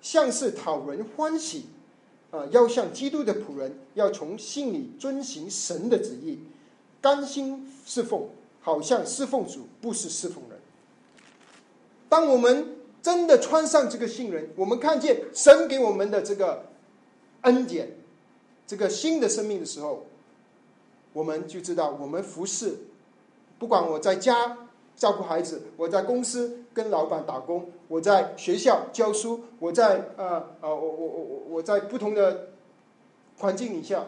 [0.00, 1.66] 像是讨人欢喜
[2.30, 6.38] 啊，要像基督的仆人，要从心里遵行神的旨意，
[7.00, 8.28] 甘心侍奉，
[8.60, 10.58] 好像侍奉主，不是侍奉人。
[12.08, 16.69] 当我们真的穿上这个信人，我们看见神给我们的这个
[17.42, 17.96] 恩典，
[18.66, 20.06] 这个新的生命的时候，
[21.12, 22.78] 我们就知道我们服侍，
[23.58, 24.58] 不管我在家
[24.96, 32.48] 照顾孩子，我在公司跟老板打工，我在学校教书，我在呃呃我我我我我在不同的
[33.38, 34.04] 环境底下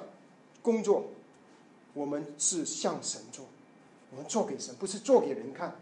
[0.60, 1.06] 工作，
[1.94, 3.46] 我们是向神做，
[4.10, 5.74] 我们做给神，不是做给人看。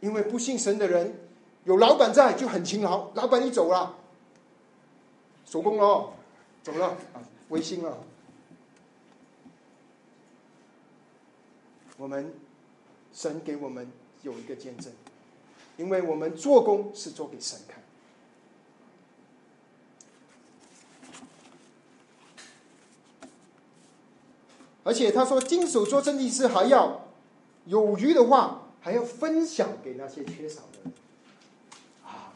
[0.00, 1.14] 因为不信神的人，
[1.64, 3.10] 有老板在就很勤劳。
[3.14, 3.96] 老板一走了，
[5.54, 6.12] 收工了，
[6.64, 7.96] 走了啊，微信了。
[11.96, 12.34] 我们
[13.12, 13.88] 神给我们
[14.22, 14.92] 有一个见证，
[15.76, 17.80] 因为我们做工是做给神看。
[24.82, 27.06] 而且他说，金手做正义是还要
[27.66, 28.62] 有余的话。
[28.80, 30.92] 还要分享给那些缺少的人。
[32.04, 32.34] 啊，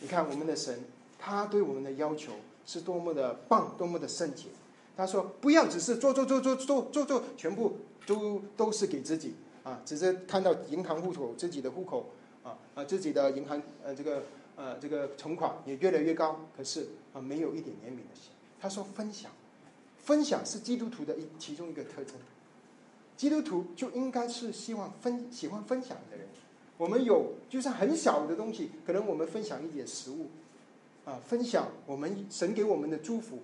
[0.00, 0.82] 你看我们的神，
[1.18, 2.32] 他对我们的要求
[2.64, 4.46] 是多么的棒，多么的圣洁。
[4.96, 9.80] 他说：“不要只是做做做做做做做，全部都都是给自己啊！
[9.84, 12.06] 只是看到银行户口自己的户口
[12.42, 14.24] 啊啊，自己的银行呃这个
[14.56, 19.30] 呃这个存款也越来越高，可是啊没有一点怜悯的心。”他说：“分享，
[19.98, 22.14] 分享是基督徒的一其中一个特征。
[23.16, 26.26] 基督徒就应该是希望分喜欢分享的人。
[26.76, 30.26] 我们有就算很小的东西，可能我们分享一点食物
[31.08, 33.38] 啊，分享我们神给我们的祝福。”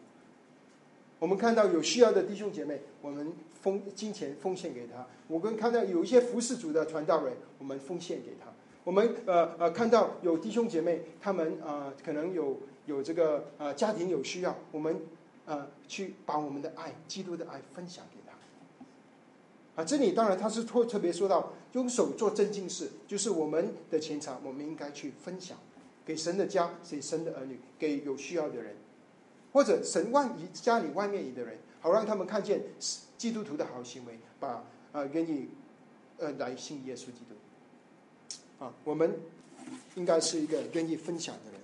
[1.18, 8.52] 我们看到有需要的弟兄姐妹，我们奉金钱奉献给他；我们看到有一些服侍主的传道人，我们奉献给他。
[8.82, 15.00] 我们呃呃看到有弟兄姐妹，他们啊可能有有这个呃家庭有需要，我们
[15.46, 19.80] 呃去把我们的爱、基督的爱分享给他。
[19.80, 25.56] 啊，这里当然他是特特别说到用手做正经事，就是我们的钱财，我们应该去分享
[26.04, 28.76] 给神的家、给神的儿女、给有需要的人。
[29.52, 32.60] 或者神外一家里外面的人，好让他们看见
[33.16, 35.48] 基督徒的好行为，把啊愿意
[36.18, 38.64] 呃来信耶稣基督。
[38.64, 39.16] 啊，我们
[39.94, 41.60] 应该是一个愿意分享的人。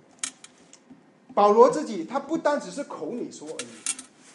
[1.34, 3.68] 保罗自己，他不单只是口里说而已，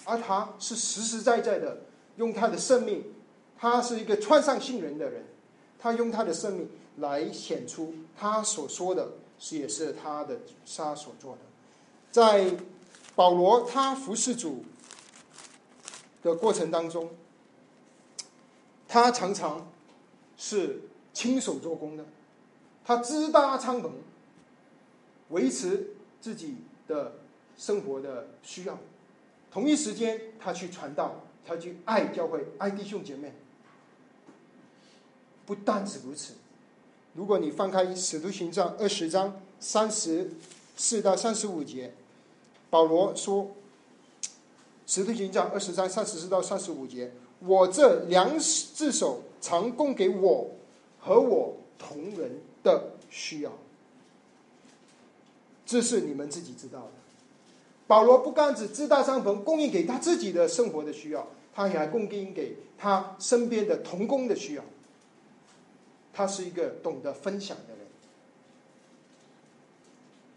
[0.03, 1.77] 而他是实实在在的
[2.17, 3.03] 用他的生命，
[3.57, 5.23] 他是一个穿上信人的人，
[5.79, 11.41] 他用他的生命来显出他所说的是也是他的他所做的，
[12.11, 12.57] 在。
[13.15, 14.65] 保罗他服侍主
[16.21, 17.11] 的过程当中，
[18.89, 19.71] 他常常
[20.35, 20.81] 是
[21.13, 22.05] 亲手做工的，
[22.83, 23.89] 他支搭帐篷，
[25.29, 26.57] 维持自己
[26.89, 27.13] 的
[27.55, 28.77] 生活的需要。
[29.49, 33.31] 同一时间，他去传道，他去爱教会，爱弟兄姐妹。
[35.45, 36.33] 不单止如此，
[37.15, 40.29] 如果你翻开《使徒行传》二十章三十
[40.75, 41.93] 四到三十五节。
[42.69, 43.51] 保罗说
[44.85, 50.51] ：“使徒行传二十章三十四到三十五节，我这两只手常供给我
[50.99, 53.51] 和我同人的需要，
[55.65, 56.91] 这是你们自己知道的。
[57.87, 64.63] 保罗不单只自大帐篷供应给他自己的生活的需要，他还供应给他身边的同工的需要。
[66.15, 67.85] 他是一个懂得分享的人，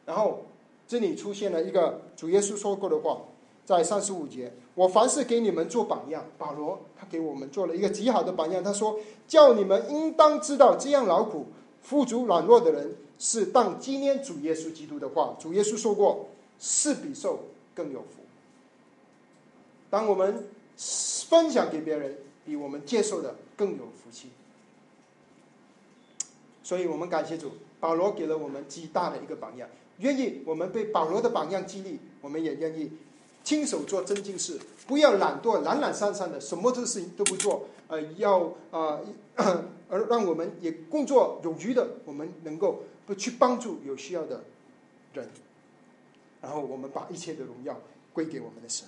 [0.05, 0.43] 然后。”
[0.89, 3.21] 这里出现了一个主耶稣说过的话，
[3.67, 6.25] 在三十五节，我凡是给你们做榜样。
[6.39, 8.99] 保罗他给我们做了一个极好的榜样，他说
[9.29, 11.49] ：“叫你们应当知道，这样劳苦、
[11.83, 15.37] 富足、软弱的人，是当纪念主耶稣基督的话。
[15.39, 17.41] 主耶稣说过，是比受
[17.75, 18.23] 更有福。
[19.91, 20.49] 当我们
[21.29, 22.17] 分享给别人，
[22.47, 24.31] 比我们接受的更有福气。
[26.69, 27.51] 所以我们感谢主，
[27.81, 29.67] 保罗给了我们极大的一个榜样。”
[30.01, 32.93] 愿意我们被保罗的榜样激励，我们也愿意
[33.43, 37.67] 亲手做真经事，不要懒惰、懒懒散散的，什么事情都不做。
[37.87, 39.01] 呃，要啊，
[39.89, 44.45] 而让我们也工作有余的，我们能够不去帮助有需要的
[45.15, 45.27] 人，
[46.43, 47.81] 然后我们把一切的荣耀
[48.13, 48.87] 归给我们的神。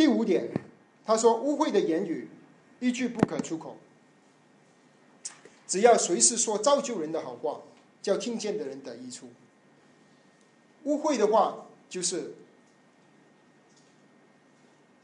[0.00, 0.50] 第五点。
[1.04, 2.26] 他说：“污秽的言语
[2.78, 3.76] 一句不可出口，
[5.68, 7.60] 只要随时说造就人的好话，
[8.00, 9.28] 叫听见的人得益处。
[10.84, 12.32] 污秽的话就是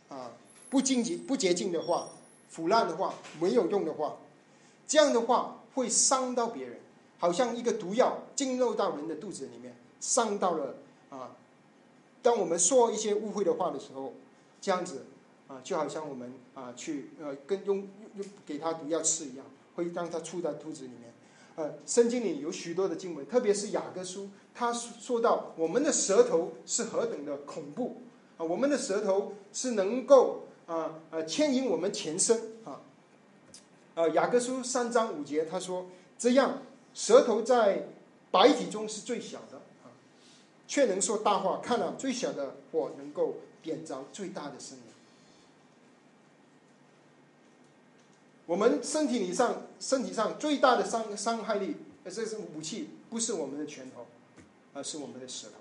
[0.09, 0.32] 啊，
[0.70, 2.09] 不净洁、不洁净的话，
[2.49, 4.16] 腐烂的话，没有用的话，
[4.88, 6.78] 这样的话会伤到别人，
[7.18, 10.76] 好像一个毒药进入到人的肚子里面，伤到了
[11.11, 11.36] 啊。
[12.22, 14.14] 当我们说一些污秽的话的时候，
[14.61, 15.07] 这样子。”
[15.48, 19.46] 啊，就好像我们啊去呃跟用用给他毒药吃一样，
[19.76, 21.14] 会让他出在肚子里面。
[21.54, 28.02] 呃，圣经里有许多的经文，特别是雅各书，他说到我们的舌头是何等的恐怖
[28.36, 28.42] 啊！
[28.44, 32.80] 我们的舌头是能够啊呃牵引我们前身啊。
[33.94, 35.86] 呃，雅各书三章五节他说
[36.18, 36.59] ：“这样
[36.92, 37.86] 舌头在
[38.32, 39.94] 白体中是最小的啊，
[40.66, 41.61] 却能说大话。
[41.62, 43.36] 看了最小的我，能够
[43.67, 44.87] 点着最大的生命。”
[48.47, 54.07] 我们身体里上身体上最大的伤伤害力，呃，这是武器，不是我们的拳头，
[54.73, 55.55] 而是我们的舌头。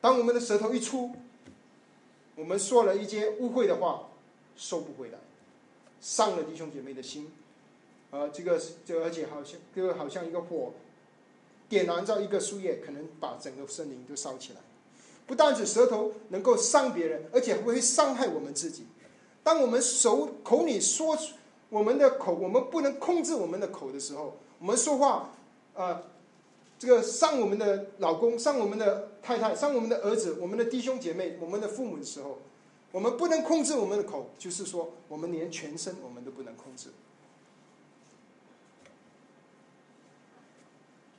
[0.00, 1.16] 当我们的舌头一出，
[2.36, 4.08] 我们说了一些污秽的话，
[4.56, 5.18] 收不回来，
[6.00, 7.32] 伤了弟兄姐妹的心，
[8.12, 10.74] 啊，这个这而且好像这个好像一个火，
[11.68, 14.60] 点燃着一个树叶，可能把整个森林都烧起来。
[15.30, 18.84] 不但是舌头能够伤别人，而且会伤害我们自己。
[19.44, 21.34] 当我们手口里说出
[21.68, 25.30] 我们的口，我们不能控制我们的口的时候，我们说话，
[25.74, 26.02] 啊，
[26.80, 32.38] 这个伤我们的老公，伤我们的太太，伤我们的儿子，我们的弟兄姐妹，我们的父母的时候，
[32.90, 36.88] 我们不能控制我们的口，就是说，我们连全身我们都不能控制。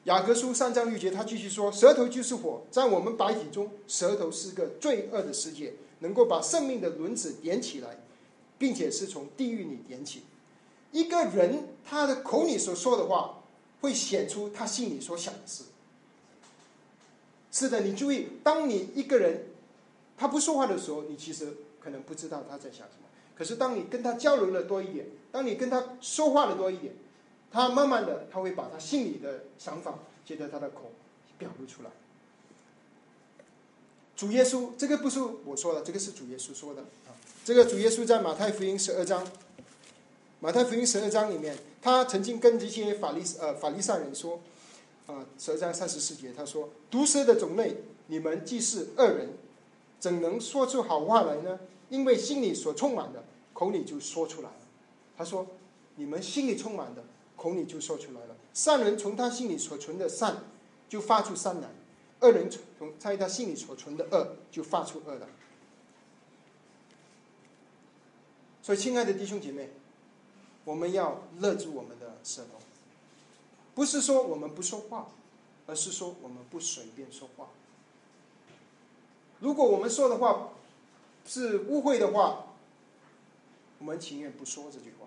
[0.06, 8.00] 雅各书三章六节，他继续说：“舌头就是火，在我们白体中，舌头是个罪恶的世界，能够把生命的轮子点起来，
[8.58, 10.24] 并且是从地狱里点起。
[10.92, 13.44] 一个人他的口里所说的话，
[13.82, 15.66] 会显出他心里所想的事。
[17.52, 19.50] 是的，你注意，当你一个人
[20.18, 23.08] 他不说话的时候，你其实可能不知道他在想什么。
[23.36, 26.92] 可是当你跟他交流的多一点，当你跟他说话的多一点。”
[27.52, 30.92] 他慢慢的，他会把他心里的想法借着他的口
[31.38, 31.90] 表露出来。
[34.16, 37.12] 主耶稣，这个不是我说的，这个是主耶稣说的啊。
[37.44, 39.28] 这个主耶稣在马太福音十二章，
[40.40, 44.40] 马太福音十二章里面，他曾经跟这些法利呃法利赛人说，
[45.08, 47.78] 啊，十二章三十四节，他说：“毒蛇的种类，
[48.08, 49.30] 你们既是恶人，
[50.00, 51.60] 怎能说出好话来呢？
[51.90, 53.24] 因为心里所充满的，
[53.54, 54.56] 口里就说出来了。”
[55.18, 55.48] 他说
[55.98, 57.04] ：“你们心里充满的。”
[57.42, 58.36] 口里就说出来了。
[58.54, 60.44] 善人从他心里所存的善，
[60.88, 61.70] 就发出善来；
[62.20, 65.28] 恶人从在他心里所存的恶，就发出恶来。
[68.62, 69.72] 所以，亲爱的弟兄姐妹，
[70.66, 72.60] 我们要勒住我们的舌头，
[73.74, 75.08] 不是说我们不说话，
[75.66, 77.48] 而是说我们不随便说话。
[79.40, 80.50] 如果我们说的话
[81.26, 82.50] 是误会的话，
[83.80, 85.01] 我们情愿不说这句话。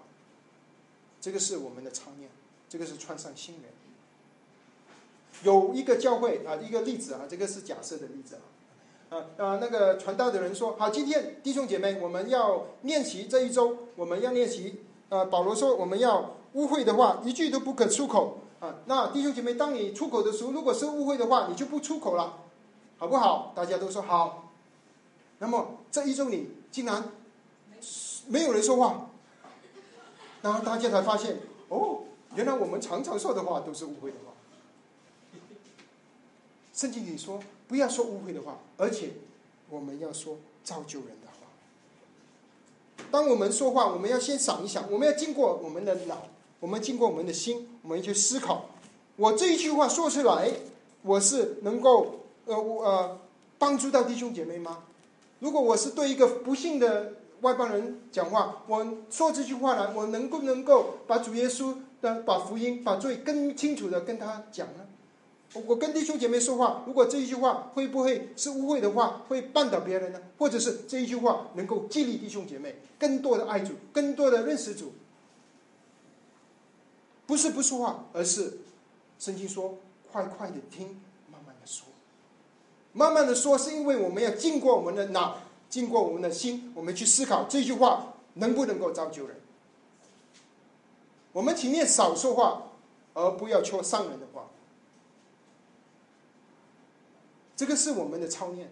[1.24, 2.28] 这个是我们的常念，
[2.68, 3.64] 这个是穿上新人。
[5.42, 8.36] 有一个教会啊，一个例子啊，这个是假设的例子
[9.08, 14.82] 啊，啊啊，那个传道的人说：“好，今天弟兄姐妹，我们要练习这一周，我们要练习。
[15.08, 18.80] 啊，保罗说我们要污秽的话一句都不可出口啊。
[18.84, 22.40] 那弟兄姐妹，当你出口的时候，如果是污秽的话，你就不出口了，
[22.98, 23.54] 好不好？
[23.56, 24.52] 大家都说好。
[25.38, 27.02] 那么这一周里竟然
[28.28, 29.08] 没有人说话。”
[30.44, 31.38] 然后大家才发现，
[31.70, 32.00] 哦，
[32.34, 34.32] 原来我们常常说的话都是误会的话。
[36.74, 39.12] 圣经里说，不要说误会的话，而且
[39.70, 43.06] 我们要说造就人的话。
[43.10, 46.24] 当我们说话，我们要先想一想，我们要经过我们的脑，
[46.60, 48.66] 我们经过我们的心，我们去思考，
[49.16, 50.52] 我这一句话说出来，
[51.00, 53.18] 我是能够呃我呃
[53.58, 54.84] 帮助到弟兄姐妹吗？
[55.38, 57.14] 如果我是对一个不幸的。
[57.44, 64.86] 外邦人讲话，我说这句话呢，我能不能够把主耶稣的、把福音、把最更清楚的跟他讲呢？
[65.66, 70.18] 我跟弟兄姐妹说话，如果这一句话会不会是误会的话，会绊倒别人呢？
[70.38, 74.94] 或者是这一句话能够激励弟兄姐妹更多的爱主、更多的认识主？
[77.26, 78.58] 不是不说话，而是
[79.18, 79.76] 圣经说
[80.10, 80.98] 快快的听，
[81.30, 81.86] 慢慢的说，
[82.94, 85.36] 慢慢的说，是因为我们要经过我们的脑。
[85.74, 89.40] 经过我们的心，我们去思考这句话能不能够造就人。
[91.32, 92.62] 我们请念少说话，
[93.12, 94.46] 而不要说伤人的话。
[97.56, 98.70] 这个是我们的操练。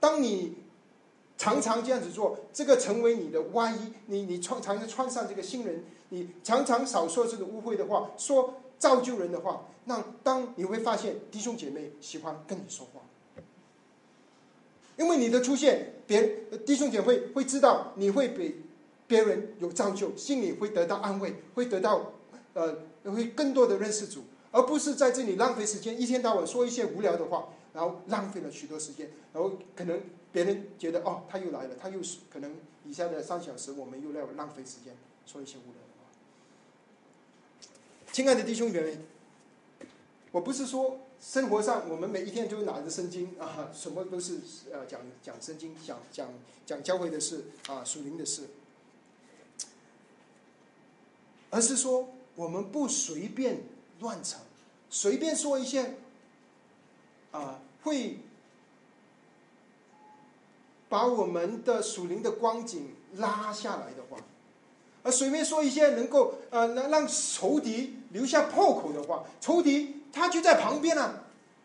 [0.00, 0.56] 当你
[1.36, 3.92] 常常这样子做，这个成为你的外衣。
[4.06, 9.66] 你你穿常常穿上这个新人，你常常少说这个污秽的话，说造就人的话。
[9.84, 13.02] 那当你会发现弟兄姐妹喜欢跟你说话。
[14.98, 18.62] 因为你的出现，别弟兄姐妹会知道你会比
[19.06, 22.12] 别人有造就，心里会得到安慰，会得到
[22.52, 34.96] 呃会更多的认识主，而不是在这里浪费时间，一天到晚说一些无聊的话，然后浪费了许多时间，然后可能别人觉得哦他又来了，他又可能以下的三小时我们又要浪费时间
[35.26, 36.10] 说一些无聊的话。
[38.12, 38.98] 亲爱的弟兄姐妹，
[40.32, 40.98] 我不是说。
[41.20, 44.38] 生活上，我们每一天就拿着圣经啊，什么都是
[44.72, 46.28] 呃讲讲圣经，讲讲
[46.64, 48.48] 讲教会的事啊，属灵的事，
[51.50, 53.62] 而是说我们不随便
[54.00, 54.38] 乱扯，
[54.88, 55.96] 随便说一些
[57.32, 58.20] 啊会
[60.88, 64.16] 把我们的属灵的光景拉下来的话，
[65.02, 69.97] 而随便说一些能够呃能让仇敌留下破口的话，仇敌。
[70.12, 71.24] 他就在旁边呢，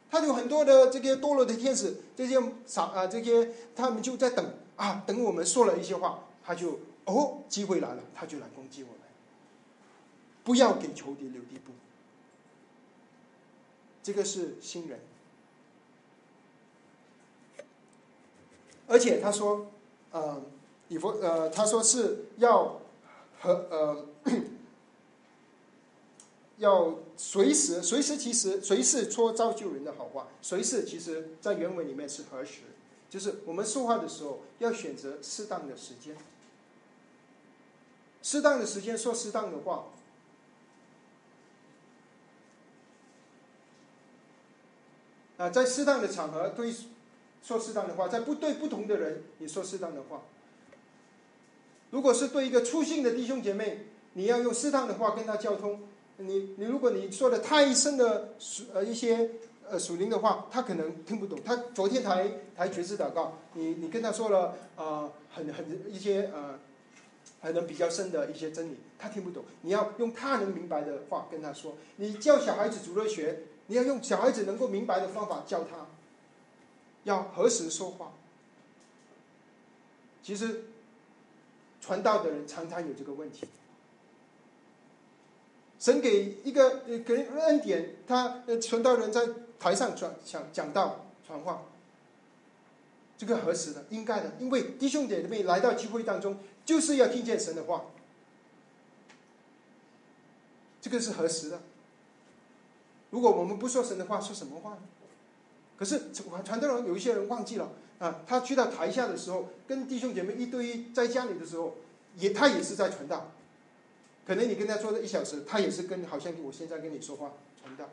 [0.10, 8.98] 他有很多的这些堕落的天使，这些傻啊，这些他们就在等啊，等我们说了一些话，他就哦，机会来了，他就来攻击我们。
[10.44, 11.72] 不要给仇敌留地步。
[14.04, 15.00] 这个是新人，
[18.86, 19.68] 而且他说，
[20.12, 20.42] 呃，
[20.90, 22.82] 以佛呃，他说是要
[23.40, 24.06] 和呃，
[26.58, 32.62] 要随时随时其实随时说造就人的好话，随时其实在原文里面是何时，
[33.10, 36.16] 就是我们说话的时候要选择适当的时间，
[38.22, 39.86] 适当的时间说适当的话。
[45.38, 46.74] 啊，在适当的场合对
[47.44, 50.22] 说适当的话，在不对不同的人你说适当的话。
[51.90, 55.82] 如果是对一个粗心的弟兄姐妹，你要用适当的话跟他交通。
[56.18, 59.32] 你你如果你说的太深的属呃一些
[59.70, 61.40] 呃属灵的话，他可能听不懂。
[61.44, 66.60] 他昨天台台爵士祷告，你你跟他说了啊很很一些呃
[67.42, 69.44] 可能比较深的一些真理，他听不懂。
[69.62, 71.76] 你要用他能明白的话跟他说。
[71.98, 73.44] 你教小孩子主日学。
[73.68, 75.88] 你要用小孩子能够明白的方法教他，
[77.06, 78.12] 要何时说话。
[80.22, 80.66] 其实，
[81.80, 83.48] 传道的人常常有这个问题。
[85.84, 89.28] 神给一个给恩典，他传道人在
[89.60, 91.64] 台上传讲讲道传话，
[93.18, 97.84] 这个合适的，应该的，因为弟兄姐妹来到聚会当中，就是要听见神的话，
[100.80, 101.60] 这个是合适的。
[103.10, 104.80] 如果我们不说神的话，说什么话呢？
[105.78, 111.76] 可是传传道人有一些人忘记了啊，他去到台下的时候，跟弟兄姐妹一对一在家里的时候，
[112.16, 113.32] 也他也是在传道。
[114.26, 117.90] 可能你跟他说了一小时，他也是跟好像我现在跟你说话传道。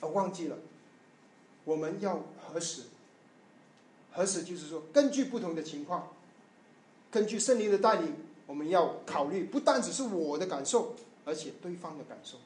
[0.00, 0.56] 啊，忘记了，
[1.64, 2.82] 我们要核实，
[4.12, 6.08] 核实就是说，根据不同的情况，
[7.10, 8.14] 根据圣灵的带领，
[8.46, 12.38] 我们要考虑不单只是我的感受，而且对方的感受。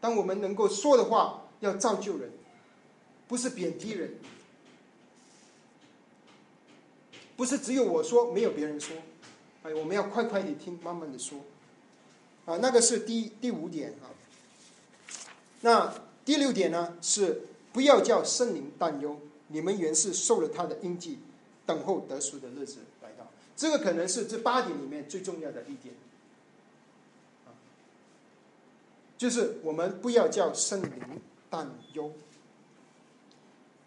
[0.00, 2.30] 当我们能够说的话，要造就人，
[3.28, 4.14] 不是贬低人，
[7.36, 8.96] 不是只有我说，没有别人说。
[9.62, 11.40] 哎，我们要快快的听，慢慢的说。
[12.46, 14.08] 啊，那个是第第五点啊。
[15.60, 15.94] 那
[16.24, 17.42] 第六点呢是
[17.72, 21.18] 不要叫圣灵担忧，你们原是受了他的印记，
[21.66, 23.26] 等候得赎的日子来到。
[23.56, 25.94] 这个可能是这八点里面最重要的一点。
[29.18, 32.12] 就是我们不要叫圣灵担忧。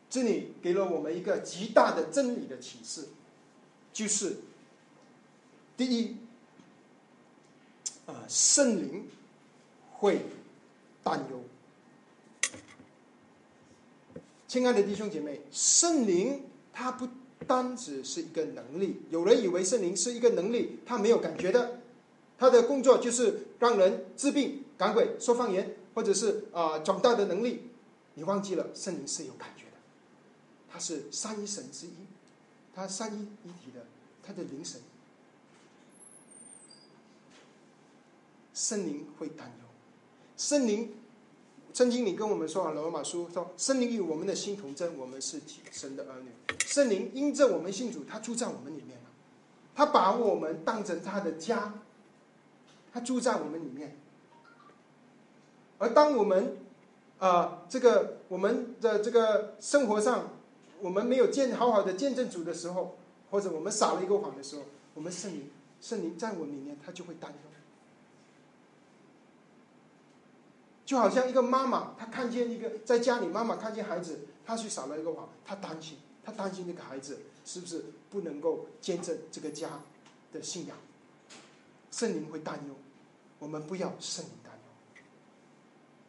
[0.09, 3.07] 这里给了我们一个极大的真理的启示，
[3.93, 4.39] 就是
[5.82, 6.15] 第一，
[8.05, 9.07] 啊，圣灵
[9.93, 10.21] 会
[11.01, 11.41] 担忧。
[14.47, 17.09] 亲爱的弟兄姐妹，圣灵它不
[17.47, 19.01] 单只是一个能力。
[19.09, 21.79] 有人以为圣灵是一个能力，他没有感觉的，
[22.38, 24.63] 他的工作就是让人治病。
[24.77, 27.63] 赶鬼、说方言，或者是啊长大的能力，
[28.13, 29.77] 你忘记了圣灵是有感觉的，
[30.71, 31.93] 他是三一神之一，
[32.75, 33.88] 他三一一体的，
[34.21, 34.79] 他的灵神，
[38.62, 39.66] 圣灵会担忧，
[40.38, 40.93] 圣灵，
[41.74, 45.41] 圣经里跟我们说啊，罗马书说，圣灵与我们的心同真，我们是
[45.72, 48.99] 神的儿女，圣灵因着我们信主，他住在我们里面，
[49.74, 51.74] 他把我们当成他的家，
[52.93, 53.97] 他住在我们里面。
[55.80, 56.55] 而当我们，
[57.18, 60.30] 啊，这个我们的这个生活上，
[60.82, 62.95] 我们没有见好好的见证主的时候，
[63.32, 64.62] 或者我们撒了一个谎的时候，
[64.93, 65.49] 我们圣灵
[65.82, 67.38] 圣灵在我里面，他就会担忧。
[70.92, 79.70] 就好像一个妈妈，她看见一个在家里，妈妈看见孩子，她去撒了一个谎，她担心，她担心这个孩子是不是不能够见证这个家
[80.34, 80.76] 的信仰，
[81.92, 82.76] 圣灵会担忧，
[83.39, 85.04] 我们不要圣灵担忧。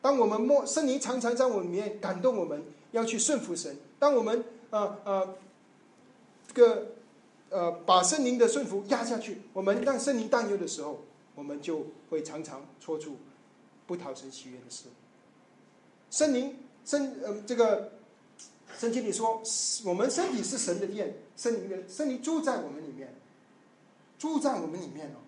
[0.01, 3.77] 当我们默圣灵常常在我里面感动我们，要去顺服神。
[4.01, 5.37] 当我们呃呃
[6.49, 6.89] 这个
[7.51, 11.05] 呃把圣灵的顺服压下去，我们让圣灵担忧的时候，
[11.37, 13.17] 我们就会常常做出
[13.93, 14.85] 不讨神喜悦的事。
[16.11, 17.93] 圣灵圣呃这个
[18.79, 19.43] 圣经里说，
[19.85, 23.15] 我们身体是神的殿，圣灵的圣灵住在我们里面，
[24.19, 25.21] 住在我们里面哦。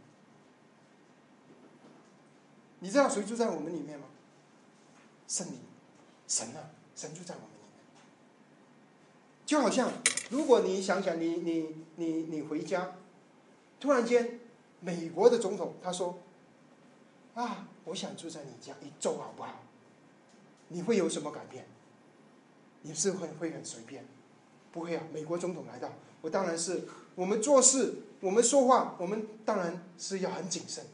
[2.79, 4.07] 你知道谁住在我们里面吗？
[5.29, 5.59] 圣灵，
[6.27, 7.83] 神啊，神住在我们里面。
[9.45, 9.93] 就好像，
[10.31, 12.97] 如果你想想，你你你你回家，
[13.79, 14.41] 突然间，
[14.81, 16.19] 美国的总统他说
[17.37, 19.63] ：“啊，我想住在你家一周，好不好？”
[20.69, 21.67] 你会有什么改变？
[22.83, 24.05] 你是会会很随便？
[24.73, 25.03] 不会啊！
[25.13, 30.85] 美国总统来到，我当然是我们做事，我们说话，我们当然是要很谨慎。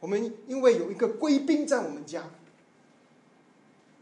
[0.00, 2.30] 我们因为有一个贵宾在我们家。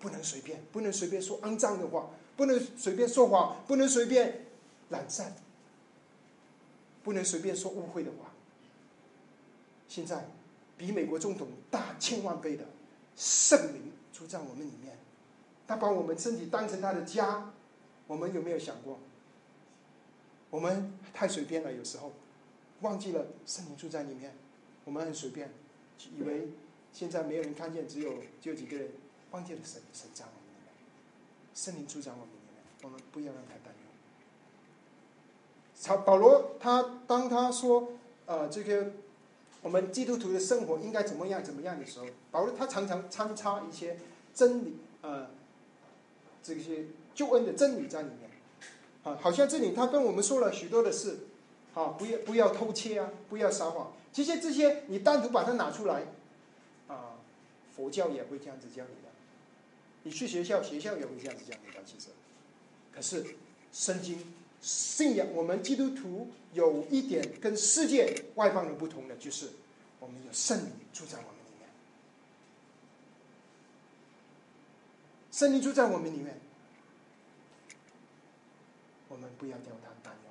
[0.01, 4.47] 不能随便，不能随便说肮脏的话，不能随便说谎，不能随便
[4.89, 5.37] 懒散，
[7.05, 8.33] 不能随便说误会的话。
[9.87, 10.29] 现在
[10.77, 12.65] 比美国总统大千万倍的
[13.17, 14.97] 圣灵住在我们里面，
[15.67, 17.53] 他把我们身体当成他的家。
[18.07, 18.99] 我们有没有想过？
[20.51, 22.13] 我们太随便了，有时候
[22.81, 24.35] 忘记了圣灵住在里面。
[24.85, 25.51] 我们很随便，
[26.19, 26.49] 以为
[26.93, 28.91] 现在没有人看见，只有只有几个人，
[29.31, 30.75] 忘记了神神在我们里面，
[31.55, 33.83] 圣灵住在我们里面，我们不要让他担忧。
[36.05, 37.93] 保罗他当他说
[38.27, 38.93] 呃这个
[39.63, 43.97] 我们基督徒的生活应该怎么样怎么样的时候，保罗他常常参差一些
[44.35, 45.31] 真理呃
[46.43, 48.31] 这些救恩的真理在里面。
[49.05, 51.27] 啊，好像这里他跟我们说了许多的事，
[51.75, 53.93] 啊，不要不要偷窃啊，不要撒谎。
[54.13, 56.05] 其实这些你单独把它拿出来，
[56.87, 57.19] 啊，
[57.75, 59.11] 佛教也会这样子教你的。
[60.05, 61.81] 你去学校，学校也会这样子教你的。
[61.85, 62.11] 其实，
[62.93, 63.25] 可是
[63.73, 64.33] 圣经
[64.63, 69.51] 信仰我们基督徒有一点跟世界外邦人不同的，就是
[69.99, 71.69] 我们有圣灵住在我们里面，
[75.33, 76.41] 圣灵住在我们里面。
[79.09, 80.31] 我们不要叫他担忧。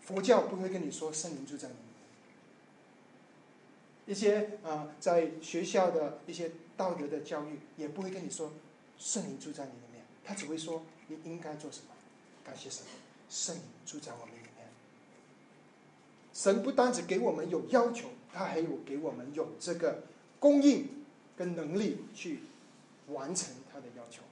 [0.00, 1.84] 佛教不会跟你说圣灵住在里面。
[4.06, 8.52] 一些啊，在学校的一些道德的教育也不会跟你说
[8.96, 11.86] 圣灵住在你里面，他只会说你应该做什么。
[12.42, 12.86] 感谢神，
[13.28, 14.66] 圣灵住在我们里面。
[16.32, 20.04] 神不单只给我们有要求，他还有给我们有这个
[20.38, 20.96] 供应。
[21.38, 22.40] 跟能力去
[23.10, 24.22] 完成他的要求，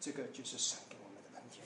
[0.00, 1.62] 这个就是神给我们的恩典。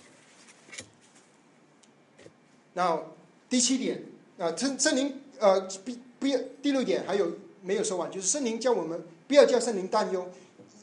[2.73, 3.01] 那
[3.49, 4.03] 第七点
[4.37, 8.11] 啊，圣圣灵呃，不不要第六点还有没有说完？
[8.11, 9.01] 就是圣灵叫我们
[9.35, 10.31] 不要叫圣灵担忧，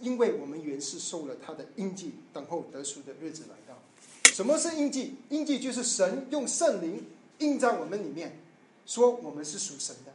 [0.02, 3.80] 因为我们原是受了他的印记，等候得赎的日子来到。
[4.34, 5.16] 什么是印记？
[5.30, 7.02] 印记就是神用圣灵
[7.38, 8.38] 印在我们里面，
[8.86, 10.12] 说我们是属神的。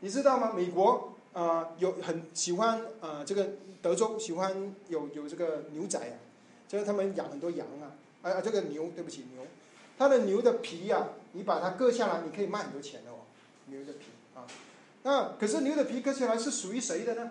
[0.00, 0.54] 你知道吗？
[0.56, 1.12] 美国。
[1.32, 3.50] 啊，有很喜欢啊，这个
[3.80, 6.16] 德州喜欢有有这个牛仔啊，
[6.66, 9.46] 就是他们养很多羊啊，啊这个牛，对不起牛，
[9.96, 13.18] 它的牛的皮呀，你把它割下来，你可以卖很多钱的哦，
[13.66, 14.46] 牛的皮啊，
[15.06, 17.30] 那可是牛的皮割下来是属于谁的呢？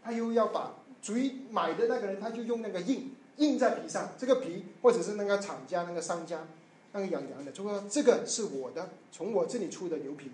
[0.00, 6.46] 他又要把属于买的那个人，他就用那个印印在皮上，这个皮或者是那个厂家那个商家
[6.92, 10.30] 那个养羊的，就说这个是我的，从我这里出的牛皮，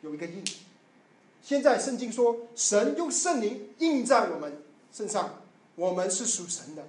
[0.00, 0.42] 有一个印。
[1.42, 5.42] 现在圣经说，神用圣灵印在我们身上，
[5.74, 6.88] 我们是属神的。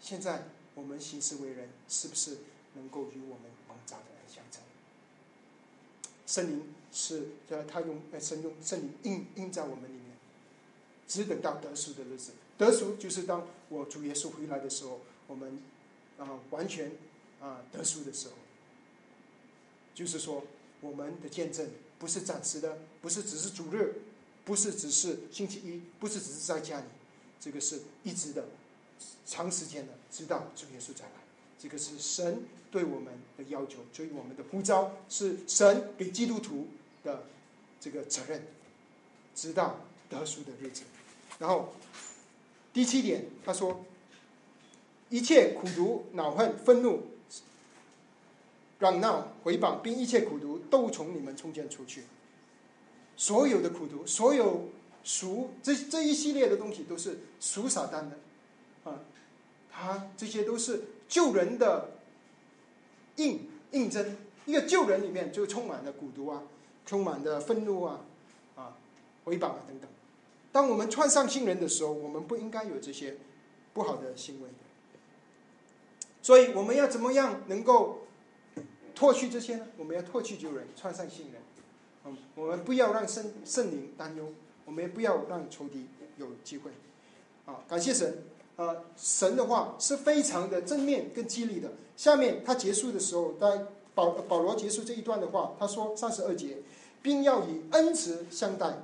[0.00, 2.38] 现在我们行事为人，是不是
[2.74, 4.62] 能够与我们蒙召的人相称？
[6.26, 10.16] 圣灵是呃他用神用圣灵印印在我们里面，
[11.06, 12.32] 只等到得赎的日子。
[12.58, 15.60] 得赎就是当我主耶稣回来的时候，我们
[16.18, 16.92] 啊完全
[17.40, 18.34] 啊得赎的时候。
[19.94, 20.44] 就是说，
[20.80, 24.02] 我们的见证不是暂时的，不是只是主日，
[24.44, 26.86] 不是只是星期一，不是只是在家里，
[27.40, 28.44] 这个是一直的、
[29.26, 31.27] 长时间的，直到主耶稣再来。
[31.58, 36.68] 这个是神对我们的要求，所以我们的呼召是神给基督徒
[37.02, 37.24] 的
[37.80, 38.42] 这个责任，
[39.34, 40.82] 直到得赎的日子。
[41.38, 41.74] 然后
[42.72, 43.84] 第七点，他说：
[45.08, 47.02] 一切苦毒、恼恨、愤怒。
[48.80, 52.04] 嚷闹、回谤，并一切苦毒，都从你们中间出去。
[53.16, 54.68] 所有的苦毒，所有
[55.02, 58.16] 属这这一系列的东西，都是属撒旦的，
[58.84, 59.00] 啊，
[59.68, 61.90] 他这些都是救人的
[63.16, 64.16] 应应征。
[64.46, 66.42] 一个救人里面就充满了苦毒啊，
[66.86, 68.00] 充满了愤怒啊，
[68.54, 68.76] 啊，
[69.24, 69.90] 回谤啊等等。
[70.52, 73.16] 当我们穿上新人的时候，我们不应该有这些
[73.72, 74.48] 不好的行为。
[76.22, 78.00] 所以我们要怎么样能够？
[78.94, 79.66] 脱去这些呢？
[79.76, 81.40] 我们要脱去旧人，穿上新人。
[82.04, 84.32] 嗯，我们不要让圣圣灵担忧，
[84.64, 85.86] 我们也不要让仇敌
[86.16, 86.72] 有机会。
[87.46, 88.24] 啊，感谢神。
[88.58, 91.72] 呃，神的话是非常的正面跟激励的。
[91.96, 96.58] 下面他结束的时候，在保保罗结束这一段的话，他说三十二节，
[97.00, 98.82] 并要以恩慈相待，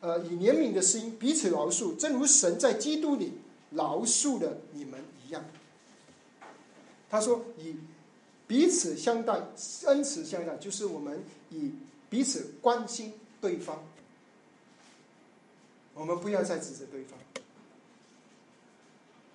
[0.00, 3.34] 呃，以怜悯的心彼此饶恕，正如神在基督里
[3.70, 5.44] 饶恕了你们一样。
[7.08, 7.76] 他说以。
[8.48, 9.40] 彼此相待，
[9.86, 11.20] 恩慈相待，就是我们
[11.50, 11.72] 以
[12.08, 13.82] 彼此关心对方。
[15.94, 17.18] 我们不要再指责对方，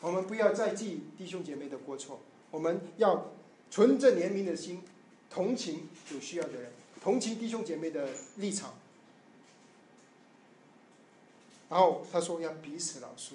[0.01, 3.31] 我们不要再记弟兄姐妹的过错，我们要
[3.69, 4.81] 存着怜悯的心，
[5.29, 6.71] 同情有需要的人，
[7.01, 8.73] 同情弟兄姐妹的立场。
[11.69, 13.33] 然后他说要彼此饶恕。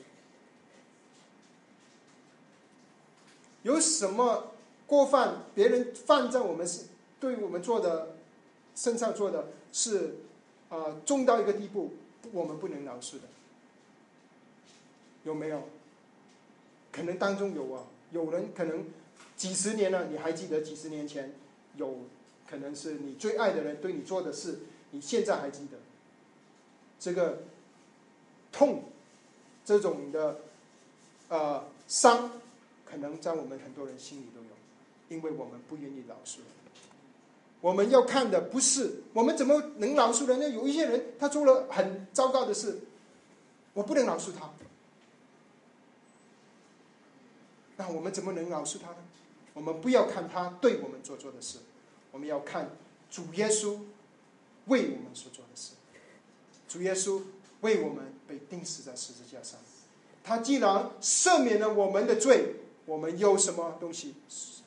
[3.62, 4.52] 有什么
[4.86, 6.86] 过犯，别人犯在我们是
[7.18, 8.16] 对我们做的
[8.74, 10.16] 身上做的是
[10.68, 11.94] 啊重到一个地步，
[12.32, 13.22] 我们不能饶恕的，
[15.24, 15.68] 有没有？
[16.96, 18.86] 可能当中有啊，有人可能
[19.36, 21.34] 几十年了，你还记得几十年前
[21.76, 21.98] 有
[22.48, 24.60] 可能是你最爱的人对你做的事，
[24.92, 25.78] 你现在还记得
[26.98, 27.42] 这个。
[28.52, 28.84] 痛，
[29.66, 30.38] 这种的，
[31.28, 32.30] 呃，伤，
[32.86, 36.38] 可能在我们很多人心里都有，因为我们不愿意饶恕。
[37.60, 40.48] 我们要看的不是我们怎么能饶恕人呢？
[40.48, 42.78] 有一些人他做了很糟糕的事，
[43.74, 44.50] 我不能饶恕他。
[47.76, 48.98] 那我们怎么能饶恕他呢？
[49.54, 51.58] 我们不要看他对我们所做的事，
[52.10, 52.70] 我们要看
[53.10, 53.78] 主耶稣
[54.66, 55.72] 为我们所做的事。
[56.68, 57.22] 主耶稣
[57.60, 58.14] 为我们。
[58.26, 59.56] 被钉死在十字架上，
[60.24, 64.16] 他既然赦免了我们的罪，我们有什么东西，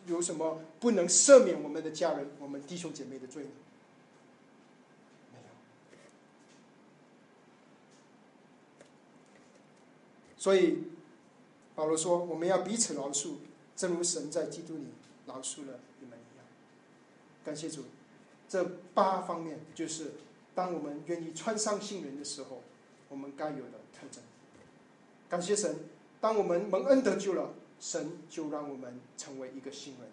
[0.08, 3.50] 有什么不能赦免我们的家人、我们弟兄姐妹的罪呢？
[5.34, 5.46] 没有。
[10.38, 10.84] 所以
[11.80, 13.36] 保罗说：“我们要彼此饶恕，
[13.74, 14.88] 正如神在基督里
[15.26, 16.46] 饶恕了你们一样。”
[17.46, 17.86] 感谢主，
[18.50, 20.16] 这八方面就是
[20.54, 22.62] 当我们愿意穿上信人的时候。
[23.12, 24.22] 我们该有的特征。
[25.28, 25.78] 感谢神，
[26.22, 30.04] 当我们蒙恩得救了，神就让我们成为一个新人，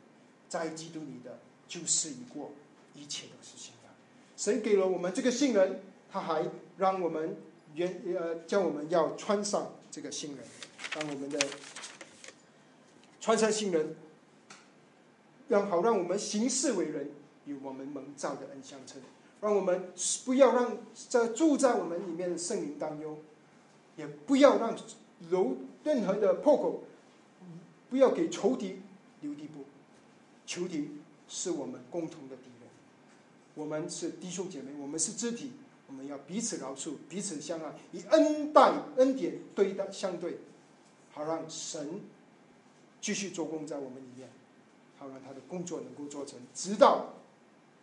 [0.49, 1.39] 在基督里的
[1.69, 2.53] 旧事已过，
[2.95, 3.91] 一切都是新的。
[4.35, 6.49] 神给了我们这个新人，他还
[6.79, 7.37] 让我们
[7.75, 10.47] 原呃叫我们要穿上这个新人，
[10.99, 11.39] 让我们的
[13.21, 13.95] 穿山新人，
[15.49, 17.11] 让好让我们行事为人
[17.45, 19.03] 与我们蒙召的恩相称。
[19.43, 19.93] 让我们
[20.25, 23.19] 不要让在住在我们里面的圣灵担忧，
[23.97, 24.75] 也不要让
[25.29, 26.85] 留任何的破口，
[27.91, 28.81] 不要给仇敌
[29.21, 29.67] 留地步。
[30.47, 30.93] 仇敌
[31.29, 32.71] 是我们共同的敌人，
[33.55, 35.53] 我们是弟兄姐妹，我们是肢体，
[35.87, 40.39] 我们要彼此饶恕，彼此相爱，以恩待恩典对待相对，
[41.17, 42.03] 好让神
[43.01, 44.29] 继续做工在我们里面，
[44.99, 47.15] 好让他的工作能够做成，直到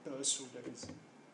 [0.05, 0.85] 得赎的日子。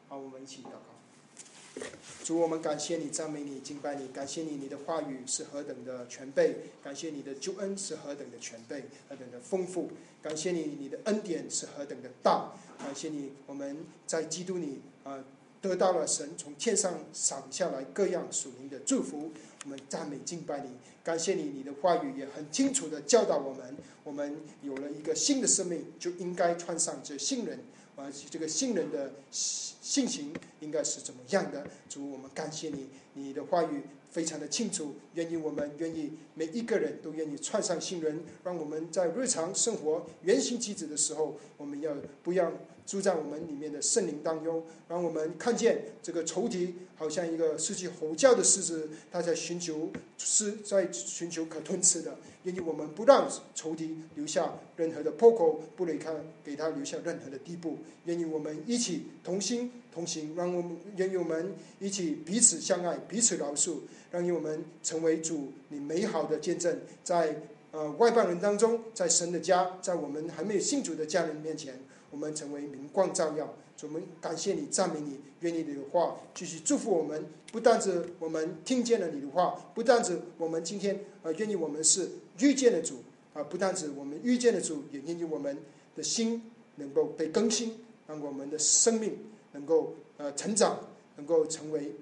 [0.08, 1.86] 好，我们一起祷告。
[2.24, 9.92] 主，我们感谢你，赞美你，敬拜你，感谢你，你的话语是何等的全备，感谢你的救恩是何等的全备，何等的丰富，
[10.22, 15.22] 感谢你，你的恩典是何等的大，感谢你，我们在基督里啊
[15.62, 19.32] 得到了神从天上赏下来各样属灵的祝福，
[19.66, 20.70] 我们赞美敬拜你，
[21.04, 27.60] 感谢你，你的话语也很清楚的教导我们，我们有了一个新的生命，就应该穿上这新人。
[27.96, 31.68] 啊，这个新人的性性情应该是怎么样的？
[31.90, 41.94] 主，我们感谢你，你的话语非常的清楚，愿意我们愿意每一个人都愿意穿上新人，让我们在日常生活原形机子的时候，我们要
[42.24, 42.50] 不要
[42.90, 52.18] 住在我们里面的圣灵当中，让我们看见这个仇敌好像一个失去吼叫的狮子，他在寻求是在寻求可吞吃的。
[52.44, 56.12] 愿意我们不让仇敌留下任何的破口，不离开
[56.44, 57.78] 给他留下任何的地步。
[58.06, 67.40] 愿意我们一起同心同行，让我们愿意我们一起彼此相爱，彼此饶恕，让我们成为主你美好的见证，在
[67.72, 71.78] 呃外邦人当中，在神的家，在我们还没有信主的家人面前，
[72.12, 73.54] 我们成为明光照耀。
[73.82, 77.26] 我们感谢你，赞美你，愿意你的话继续祝福我们。
[77.50, 82.10] 不但是我们听见了你的话，不但是我们今天呃愿意我们是
[82.40, 82.96] 遇见了主
[83.34, 85.58] 啊，不但是我们遇见了主，也愿意我们
[85.96, 89.18] 的心能够被更新，让我们的生命
[89.54, 90.78] 能够呃成长，
[91.16, 91.96] 能够成为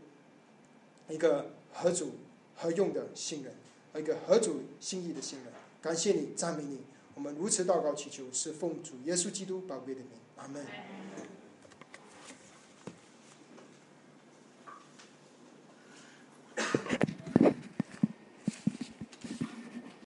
[1.10, 2.10] 一个合主
[2.56, 3.54] 合用的新人，
[3.96, 5.48] 一个合主心意的新人。
[5.80, 6.80] 感谢你，赞美你。
[7.18, 10.64] 我们如此祷告祈求，是奉主耶稣基督宝贵的名，阿门。